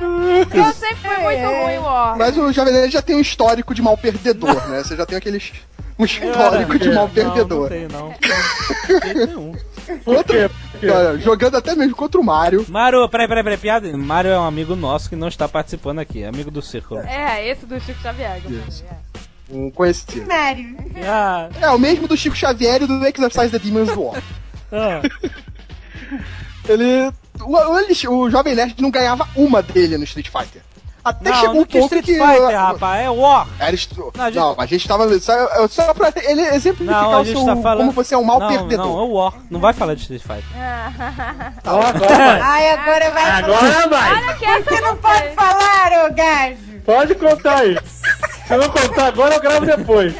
[0.53, 2.17] Eu sempre fui muito ruim, War.
[2.17, 4.83] Mas o Jovem Nerd já tem um histórico de mal perdedor, né?
[4.83, 5.51] Você já tem aqueles.
[5.97, 7.61] Um histórico de mal Não, perdedor.
[7.61, 8.09] não tem, não.
[8.19, 9.55] De jeito nenhum.
[10.05, 10.35] Outro,
[10.83, 12.65] olha, jogando até mesmo contra o Mario.
[12.69, 13.97] Mario, peraí, peraí, peraí, piada.
[13.97, 17.01] Mario é um amigo nosso que não está participando aqui, é amigo do círculo.
[17.01, 18.41] É, esse do Chico Xavier.
[18.41, 19.09] falei, é.
[19.51, 20.27] Um conhecido.
[20.27, 20.77] Mário.
[21.05, 24.21] Ah, É o mesmo do Chico Xavier e do Exercise the Demons War.
[24.71, 25.01] ah.
[26.67, 27.11] Ele.
[27.41, 30.61] O, o, o Jovem Nerd não ganhava uma dele no Street Fighter.
[31.09, 32.13] Até Não, chegou não um que ponto Street que.
[32.13, 33.47] Fighter, rapaz, é War.
[33.59, 34.11] Era estru...
[34.15, 35.19] Não, não, a gente- a gente tava.
[35.19, 37.77] Só, só pra ele exemplificar Não, o seu, tá falando.
[37.79, 38.85] como você é um mal não, perdedor.
[38.85, 39.33] Não, é o War.
[39.49, 40.43] Não vai falar de Street Fighter.
[41.65, 42.39] Ó, agora vai.
[42.41, 43.31] Ai, agora vai.
[43.31, 44.11] Agora vai.
[44.23, 46.57] Olha que essa Você não pode falar, ô gajo.
[46.85, 47.77] Pode contar aí.
[48.47, 50.13] Se eu não contar agora, eu gravo depois.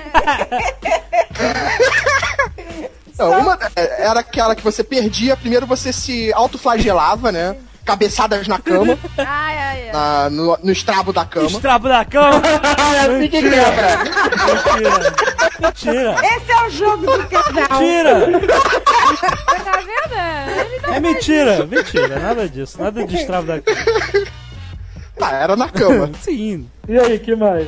[3.18, 7.56] Não, uma é, era aquela que você perdia, primeiro você se autoflagelava, né?
[7.90, 9.26] Cabeçadas na cama, Ai,
[9.58, 9.92] ai, ai.
[9.92, 11.48] na- no, no estrabo da cama.
[11.48, 12.40] Estrabo da cama.
[13.22, 13.98] que quebra.
[14.46, 15.16] Mentira.
[15.60, 16.16] Mentira.
[16.38, 17.82] Esse é o jogo do casal.
[17.82, 18.40] Mentira.
[19.66, 20.60] Tá vendo?
[20.60, 21.66] Ele não É mentira.
[21.66, 22.20] Mentira.
[22.20, 22.80] Nada disso.
[22.82, 23.78] Nada de estrabo da cama.
[25.22, 26.12] Ah, era na cama.
[26.22, 26.70] Sim.
[26.88, 27.68] E aí, que mais?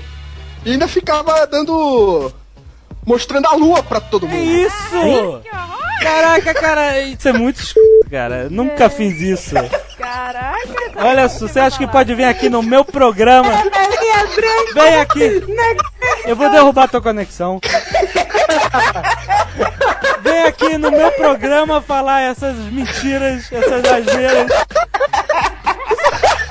[0.63, 2.31] E ainda ficava dando.
[3.05, 4.39] mostrando a lua pra todo mundo.
[4.43, 4.89] isso?
[4.89, 5.41] Que horror!
[6.01, 6.99] Caraca, cara.
[7.01, 7.73] Isso é muito es...
[8.09, 8.47] cara.
[8.49, 9.55] Nunca fiz isso.
[10.11, 10.57] Caraca!
[11.07, 13.49] Olha só, você acha que pode vir aqui no meu programa?
[13.49, 14.73] Branca.
[14.73, 15.41] Vem aqui.
[16.25, 17.61] Eu vou derrubar tua conexão.
[20.21, 24.51] Vem aqui no meu programa falar essas mentiras, essas asneiras.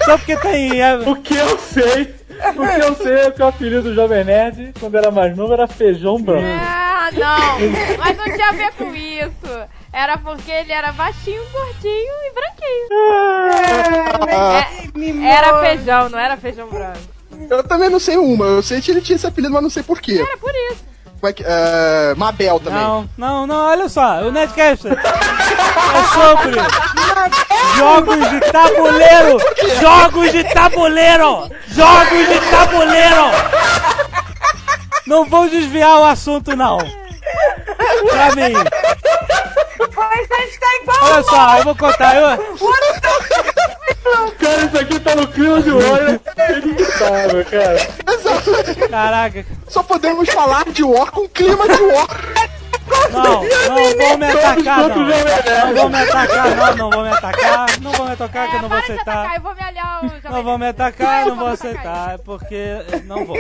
[0.07, 0.81] Só porque tem.
[0.81, 2.15] é, O que eu sei,
[2.57, 5.53] o que eu sei é que o apelido do Jovem Nerd, quando era mais novo,
[5.53, 6.47] era feijão branco.
[6.49, 7.97] Ah, não!
[7.99, 9.69] Mas não tinha a ver com isso.
[9.93, 12.89] Era porque ele era baixinho, gordinho e branquinho.
[14.29, 17.01] É, era feijão, não era feijão branco.
[17.51, 18.45] eu também não sei uma.
[18.45, 20.21] Eu sei que ele tinha esse apelido, mas não sei porquê.
[20.21, 20.85] Era por isso.
[21.21, 21.45] Como é que.
[21.45, 22.81] É, Mabel também.
[22.81, 24.95] Não, não, não, olha só, o Netcast é
[26.15, 26.57] sobre
[27.77, 29.39] jogos de tabuleiro!
[29.81, 31.51] Jogos de tabuleiro!
[31.69, 33.31] Jogos de tabuleiro!
[35.07, 36.79] Não vou desviar o assunto, não.
[36.79, 38.55] Pra mim.
[40.31, 40.99] A gente tá igual.
[41.03, 42.17] Olha só, eu vou contar.
[42.17, 42.39] Eu,
[44.39, 46.21] Cara, isso aqui tá no clima de olho.
[46.37, 47.89] Inacreditável, cara.
[48.09, 48.89] Exato.
[48.89, 49.47] caraca.
[49.69, 52.09] Só podemos falar de War com clima de War.
[53.13, 54.89] Não, não vou me atacar, não.
[54.89, 57.81] Não vou me atacar, não, não vou me atacar.
[57.81, 59.33] Não vou me atacar, que eu não vou atacar, aceitar.
[60.31, 63.37] Não vou me atacar, não vou aceitar, porque não vou.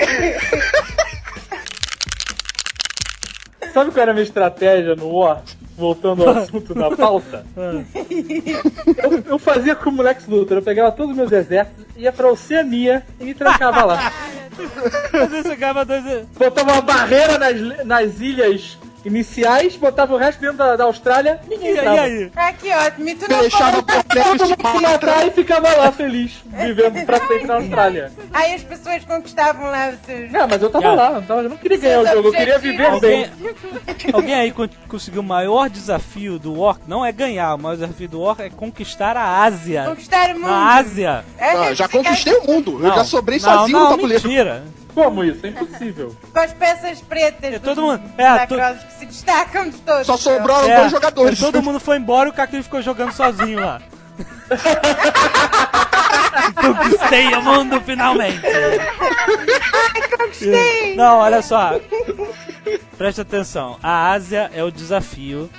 [3.72, 5.42] Sabe qual era a minha estratégia no War?
[5.76, 7.44] Voltando ao assunto da pauta.
[7.56, 13.02] Eu, eu fazia como Lex Luthor, eu pegava todos os meus exércitos, ia pra Oceania
[13.18, 14.12] e me trancava lá.
[15.12, 16.04] Mas isso acaba dois.
[16.36, 21.50] Botava uma barreira nas, nas ilhas iniciais, botava o resto dentro da, da Austrália, E,
[21.50, 22.00] ninguém e entrava.
[22.02, 22.32] aí?
[22.36, 23.08] Ah, que ótimo.
[23.08, 27.18] E tu não Deixava por Todo mundo se matar e ficava lá feliz, vivendo pra
[27.20, 28.12] sempre na Austrália.
[28.32, 30.30] Aí as pessoas conquistavam lá os seus.
[30.32, 32.58] Não, mas eu tava lá, eu, tava- eu não queria ganhar o jogo, eu queria
[32.58, 33.24] viver bem.
[33.24, 33.30] Alguém,
[34.12, 36.76] alguém aí con- conseguiu o maior desafio do War?
[36.86, 39.84] Não é ganhar, o maior desafio do War é conquistar a Ásia.
[39.88, 40.48] Conquistar o mundo.
[40.48, 41.24] Na Ásia.
[41.38, 42.72] É, Ah, já ficar conquistei o mundo.
[42.72, 44.22] Eu Não, já sobrei não, sozinho não, no tabuleiro.
[44.28, 44.62] mentira.
[44.94, 45.44] Como isso?
[45.46, 46.16] É impossível.
[46.32, 47.54] Com as peças pretas.
[47.54, 50.06] É, todo mundo- é, to- que se destacam de todos.
[50.06, 51.38] Só sobraram É, dois jogadores.
[51.38, 53.80] Todo mundo foi embora e o Caquinho ficou jogando sozinho lá.
[56.54, 58.40] Conquistei o mundo finalmente.
[60.18, 60.96] Conquistei.
[60.96, 61.80] Não, olha só.
[62.96, 63.78] Presta atenção.
[63.82, 65.50] A Ásia é o desafio.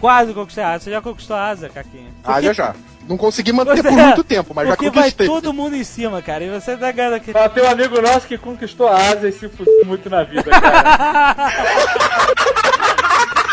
[0.00, 0.80] Quase conquistei a Ásia.
[0.80, 2.12] Você já conquistou a Ásia, Caquinho?
[2.22, 2.74] Ah, já já.
[3.08, 5.26] Não consegui manter Você- por muito tempo, mas já Porque vai conquistei.
[5.26, 6.42] todo mundo em cima, cara.
[6.44, 7.32] E você tá ganhando aqui.
[7.34, 10.44] Mas tem um amigo nosso que conquistou a Ásia e se fudeu muito na vida,
[10.44, 11.52] cara.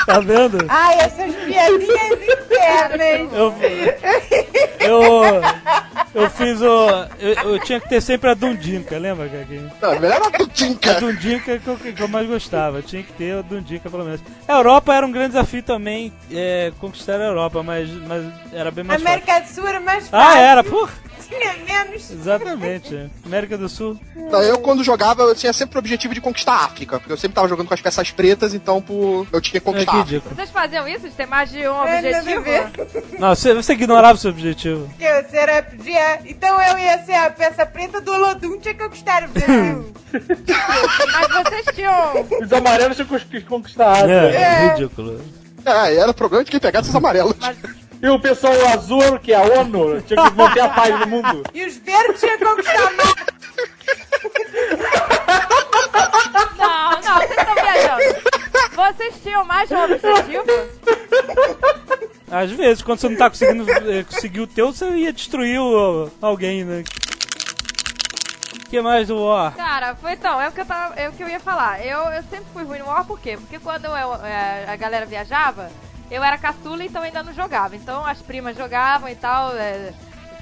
[0.06, 0.66] Tá vendo?
[0.68, 3.34] Ai, essas piadinhas internas.
[3.34, 3.54] Eu,
[4.80, 5.24] eu,
[6.24, 6.88] eu fiz o.
[7.20, 9.72] Eu, eu tinha que ter sempre a Dundinka, lembra, Caquinho?
[9.82, 10.94] Não, melhor a A Tutinka.
[10.96, 12.80] Dundinka que eu, que eu mais gostava.
[12.80, 14.22] Eu tinha que ter a Dundinka pelo menos.
[14.48, 18.84] A Europa era um grande desafio também, é, conquistar a Europa, mas, mas era bem
[18.84, 19.08] A mais fácil.
[19.18, 20.30] América do Sul era mais fácil.
[20.30, 20.92] Ah, era, porra!
[21.40, 22.12] Menos.
[22.12, 22.96] Exatamente.
[22.96, 23.08] é.
[23.26, 24.00] América do Sul.
[24.16, 27.00] Então, eu, quando jogava, eu tinha sempre o objetivo de conquistar a África.
[27.00, 29.62] Porque eu sempre tava jogando com as peças pretas, então pô, eu tinha que É,
[29.62, 30.16] conquistar que a África.
[30.18, 30.36] ridículo.
[30.36, 31.10] Vocês faziam isso?
[31.10, 33.18] De ter mais de um É, objetivo?
[33.20, 34.90] Não, você, você ignorava o seu objetivo.
[34.98, 36.20] Que eu será podia.
[36.26, 39.94] Então eu ia ser a peça preta do Olodum, tinha que conquistar o Brasil.
[40.52, 42.28] Mas vocês tinham...
[42.42, 44.12] Os amarelos tinham que conquistar a Ásia.
[44.14, 45.22] É, ridículo.
[45.66, 47.36] É, era o problema de quem pegasse os amarelos.
[48.02, 51.44] E o pessoal azul, que é a ONU, tinha que manter a paz no mundo.
[51.54, 52.92] E os verdes tinham que conquistar.
[56.58, 58.04] Não, não, vocês estão viajando.
[58.76, 60.44] Vocês tinham mais um objetivo?
[62.32, 66.10] Às vezes, quando você não tá conseguindo eh, conseguir o teu, você ia destruir o-
[66.22, 66.84] alguém, né?
[68.56, 69.54] O que mais do War?
[69.56, 71.86] Cara, foi então, é o que eu, tava, é o que eu ia falar.
[71.86, 73.36] Eu, eu sempre fui ruim no War, por quê?
[73.38, 75.70] Porque quando eu, é, a galera viajava,
[76.12, 77.76] eu era caçula, então ainda não jogava.
[77.76, 79.94] Então as primas jogavam e tal, é,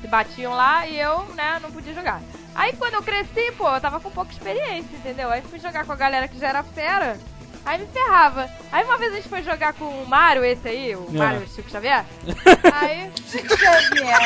[0.01, 2.20] se batiam lá e eu, né, não podia jogar.
[2.55, 5.30] Aí quando eu cresci, pô, eu tava com pouca experiência, entendeu?
[5.30, 7.17] Aí fui jogar com a galera que já era fera,
[7.65, 8.49] aí me ferrava.
[8.72, 11.17] Aí uma vez a gente foi jogar com o Mario, esse aí, o É.
[11.17, 12.03] Mario Chico Xavier.
[12.74, 13.11] aí.
[13.28, 14.20] Chico Xavier.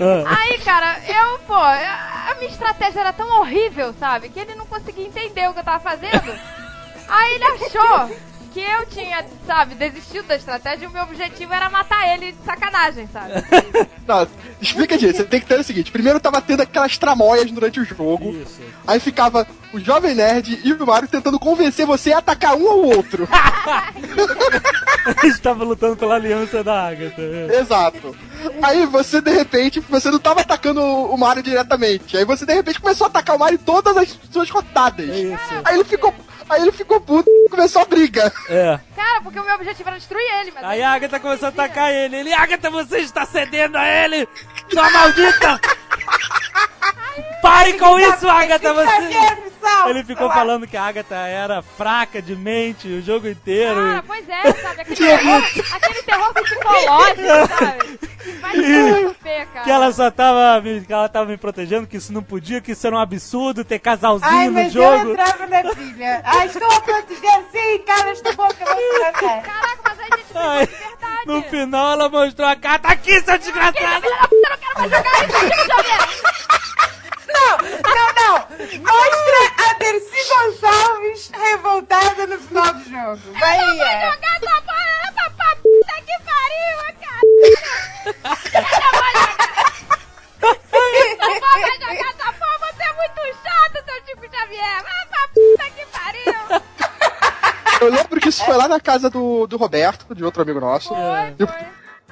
[0.00, 4.28] Ah, Aí, cara, eu, pô, a minha estratégia era tão horrível, sabe?
[4.28, 6.34] Que ele não conseguia entender o que eu tava fazendo.
[7.08, 8.10] Aí ele achou
[8.52, 12.44] que eu tinha, sabe, desistido da estratégia e o meu objetivo era matar ele de
[12.44, 13.32] sacanagem, sabe?
[14.06, 14.26] Não,
[14.60, 15.18] explica disso.
[15.18, 18.30] Você tem que ter o seguinte: primeiro tava tendo aquelas tramóias durante o jogo.
[18.30, 18.60] isso.
[18.86, 22.78] Aí ficava o Jovem Nerd e o Mario tentando convencer você a atacar um ao
[22.82, 23.28] outro.
[25.06, 27.22] A gente tava lutando pela aliança da Agatha.
[27.58, 28.14] Exato.
[28.62, 32.16] Aí você, de repente, você não tava atacando o Mario diretamente.
[32.16, 35.08] Aí você, de repente, começou a atacar o Mario em todas as suas rotadas.
[35.08, 35.54] É isso.
[35.64, 36.14] Aí ele ficou.
[36.50, 38.32] Aí ele ficou puto e começou a briga.
[38.48, 38.80] É.
[38.96, 40.64] Cara, porque o meu objetivo era destruir ele, mas...
[40.64, 42.16] Aí a Agatha começou a atacar ele.
[42.16, 44.28] Ele, Agatha, você está cedendo a ele!
[44.72, 45.60] Sua maldita!
[47.40, 48.74] Pare com isso, Agatha!
[48.74, 49.49] Você...
[49.60, 49.90] Salva.
[49.90, 53.78] Ele ficou falando que a Agatha era fraca de mente o jogo inteiro.
[53.78, 54.80] Ah, pois é, sabe?
[54.82, 55.42] Aquele terror,
[55.72, 58.10] aquele terror psicológico, sabe?
[58.40, 59.64] Vai cara.
[59.64, 62.72] Que ela só tava me, que ela tava me protegendo, que isso não podia, que
[62.72, 65.12] isso era um absurdo ter casalzinho Ai, no mas eu jogo.
[65.12, 66.20] entrava na pilha.
[66.24, 68.76] Ai, estou a proteger, sim, cara, esta boca vai
[69.12, 69.42] tratar.
[69.42, 71.26] Caraca, mas a gente Ai, de verdade.
[71.26, 73.76] no final ela mostrou a carta aqui, seu desgraçado!
[73.76, 76.59] Filha eu não quero mais jogar isso, Chico Xavier!
[77.32, 77.58] Não,
[77.94, 78.34] não, não.
[78.80, 83.38] Mostra a Dercy Gonçalves revoltada no final do jogo.
[83.38, 84.10] Vai, Vai é.
[84.10, 87.22] jogar essa essa pra puta que pariu, cara!
[88.52, 88.62] Eu
[88.92, 89.60] vou jogar.
[91.20, 94.82] Não vai jogar essa porra, você é muito chato, seu Chico Xavier!
[94.82, 96.34] Vai pra puta que pariu!
[97.80, 100.88] Eu lembro que isso foi lá na casa do, do Roberto, de outro amigo nosso.
[100.90, 101.66] Foi, foi.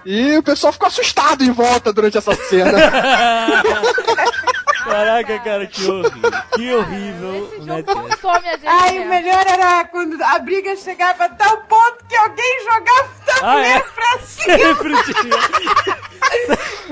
[0.07, 2.73] E o pessoal ficou assustado em volta durante essa cena.
[4.89, 6.31] Caraca, cara, que horrível.
[6.55, 7.51] Que horrível.
[7.55, 8.67] Esse né, jogo consome a gente.
[8.67, 13.31] Ai, o melhor era quando a briga chegava a tal ponto que alguém jogava o
[13.31, 13.81] Ah, tabuleiro é?
[13.81, 14.59] pra cima.
[14.59, 15.39] Sempre tinha.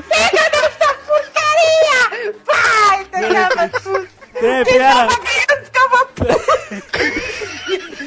[0.08, 2.34] Pega nessa porcaria!
[2.44, 4.08] Pai, tacava tudo.
[4.38, 5.06] Sempre Quem era.
[5.06, 6.36] tava ganhando ficava puto.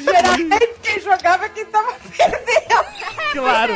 [0.04, 2.84] Geralmente quem jogava quem tava perdendo.
[3.32, 3.74] Claro.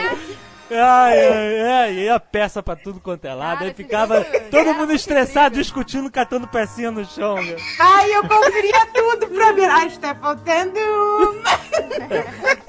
[0.70, 3.58] Ai, ai, ai, e a peça pra tudo quanto é lado.
[3.58, 7.34] Cara, Aí ficava todo mundo estressado, discutindo, catando pecinha no chão.
[7.36, 7.56] meu.
[7.80, 9.68] Ai, eu conferia tudo pra ver.
[9.70, 11.54] Ai, está faltando uma.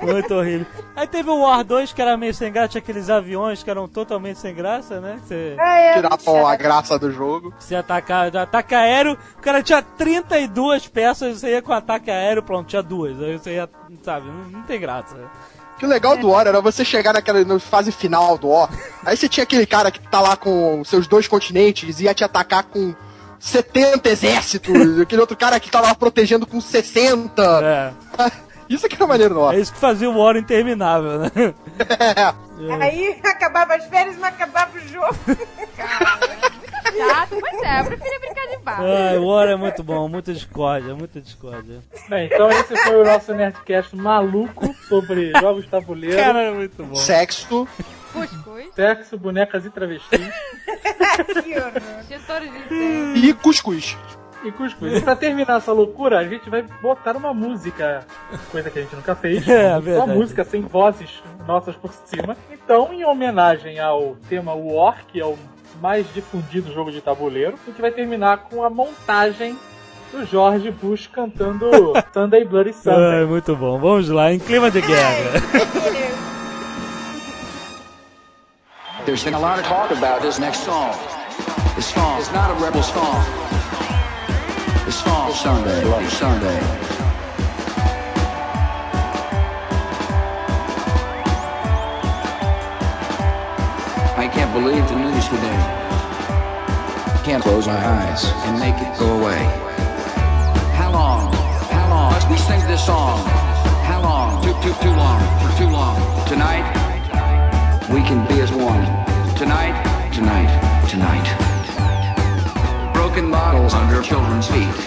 [0.14, 0.66] Muito horrível.
[0.96, 3.88] Aí teve o War 2 que era meio sem graça, tinha aqueles aviões que eram
[3.88, 5.20] totalmente sem graça, né?
[5.22, 7.54] Que Você, é Tiravam a graça do jogo.
[7.58, 12.68] você atacar, ataque aéreo, o cara tinha 32 peças, você ia com ataque aéreo, pronto,
[12.68, 13.20] tinha duas.
[13.22, 13.70] Aí você ia,
[14.04, 15.16] sabe, não, não tem graça.
[15.76, 18.70] O que o legal do War era você chegar naquela na fase final do War.
[19.06, 22.24] Aí você tinha aquele cara que tá lá com seus dois continentes e ia te
[22.24, 22.96] atacar com
[23.40, 24.74] 70 exércitos.
[25.02, 27.44] aquele outro cara que tava lá protegendo com 60.
[27.62, 27.92] É,
[28.70, 29.54] Isso que era maneiro do War.
[29.54, 31.32] é isso que fazia o War interminável, né?
[32.82, 35.16] Aí acabava as férias, mas acabava o jogo.
[36.98, 38.82] Chato, pois é, eu prefiro brincar de bar.
[38.82, 41.80] Ai, o War é muito bom, muita discórdia, muita discórdia.
[42.10, 46.84] Bem, então esse foi o nosso Nerdcast maluco sobre jogos de tabuleiro, Cara, é muito
[46.84, 46.96] bom.
[46.96, 47.68] Sexo.
[48.14, 50.20] Cuscuz, sexo, bonecas e travestis
[51.44, 51.82] que horror.
[53.16, 53.98] E cuscuz.
[54.46, 54.94] e cuscuz.
[54.98, 58.06] E pra terminar essa loucura, a gente vai botar uma música,
[58.52, 59.46] coisa que a gente nunca fez.
[59.50, 60.12] É, Uma verdade.
[60.14, 62.38] música sem vozes nossas por cima.
[62.52, 65.38] Então, em homenagem ao tema War, que é o
[65.82, 69.58] mais difundido jogo de tabuleiro, a gente vai terminar com a montagem
[70.12, 71.70] do George Bush cantando
[72.14, 73.20] Sunday Bloody Sunday.
[73.20, 73.80] Ai, muito bom.
[73.80, 75.42] Vamos lá, em clima de guerra.
[79.06, 80.92] There's been a lot of talk about this next song.
[81.76, 83.24] This song is not a rebel song.
[84.86, 87.05] This song is Sunday, bloody Sunday.
[94.26, 95.60] I can't believe the news today.
[97.14, 99.38] I Can't close my eyes and make it go away.
[100.74, 101.32] How long?
[101.70, 103.22] How long we sing this song?
[103.86, 104.42] How long?
[104.42, 105.22] Too, too, too long.
[105.46, 106.02] For too long.
[106.26, 106.66] Tonight,
[107.94, 108.82] we can be as one.
[109.38, 109.78] Tonight,
[110.12, 110.50] tonight,
[110.90, 111.28] tonight.
[112.96, 114.80] Broken bottles under children's feet.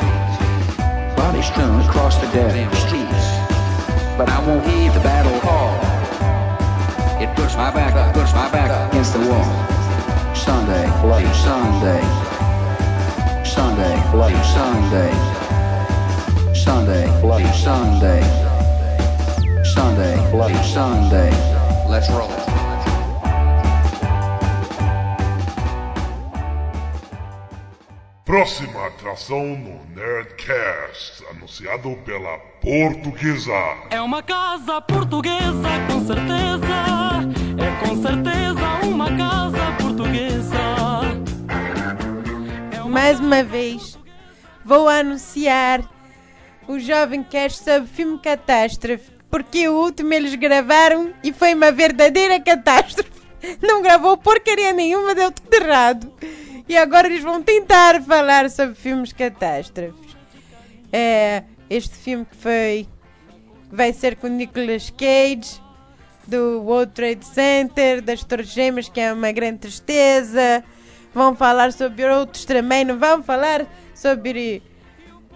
[1.14, 3.26] Bodies strewn across the damn streets.
[4.18, 5.97] But I won't heed the battle call.
[7.20, 9.44] It puts my back up, puts my back against the wall.
[10.36, 12.00] Sunday, bloody Sunday.
[13.44, 15.12] Sunday, bloody Sunday.
[16.54, 18.22] Sunday, bloody Sunday.
[19.64, 21.30] Sunday, bloody Sunday.
[21.88, 22.47] Let's roll
[28.28, 33.54] Próxima atração no Nerdcast, anunciado pela Portuguesa.
[33.88, 37.24] É uma casa portuguesa, com certeza.
[37.56, 40.58] É com certeza uma casa portuguesa.
[42.70, 43.98] É uma Mais uma vez,
[44.62, 45.80] vou anunciar
[46.68, 49.10] o Jovem Cast sobre filme Catástrofe.
[49.30, 53.10] Porque o último eles gravaram e foi uma verdadeira catástrofe.
[53.62, 56.12] Não gravou porcaria nenhuma, deu tudo errado.
[56.68, 60.16] E agora eles vão tentar falar sobre filmes catástrofes.
[60.92, 62.86] É, este filme que foi.
[63.70, 65.60] Vai ser com Nicolas Cage,
[66.26, 70.62] do World Trade Center, das Torres Gêmeas, que é uma grande tristeza.
[71.14, 74.62] Vão falar sobre outros também, não vão falar sobre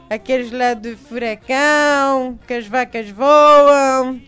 [0.08, 4.20] aqueles lá do furacão, que as vacas voam,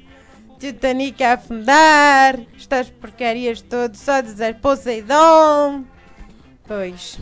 [0.58, 5.84] Titanic a afundar, estas porcarias todas, só dizer Poseidon.
[6.66, 7.18] Pois.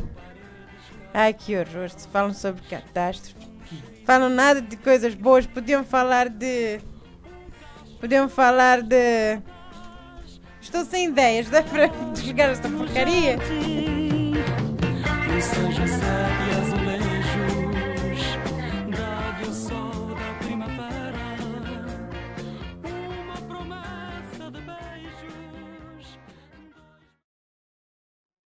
[1.12, 3.51] Ai que horror, se falam sobre catástrofes.
[4.05, 6.80] Falam nada de coisas boas, podiam falar de.
[8.01, 9.40] Podiam falar de.
[10.61, 13.36] Estou sem ideias, dá para desligar esta porcaria?
[15.28, 16.51] Não seja sábia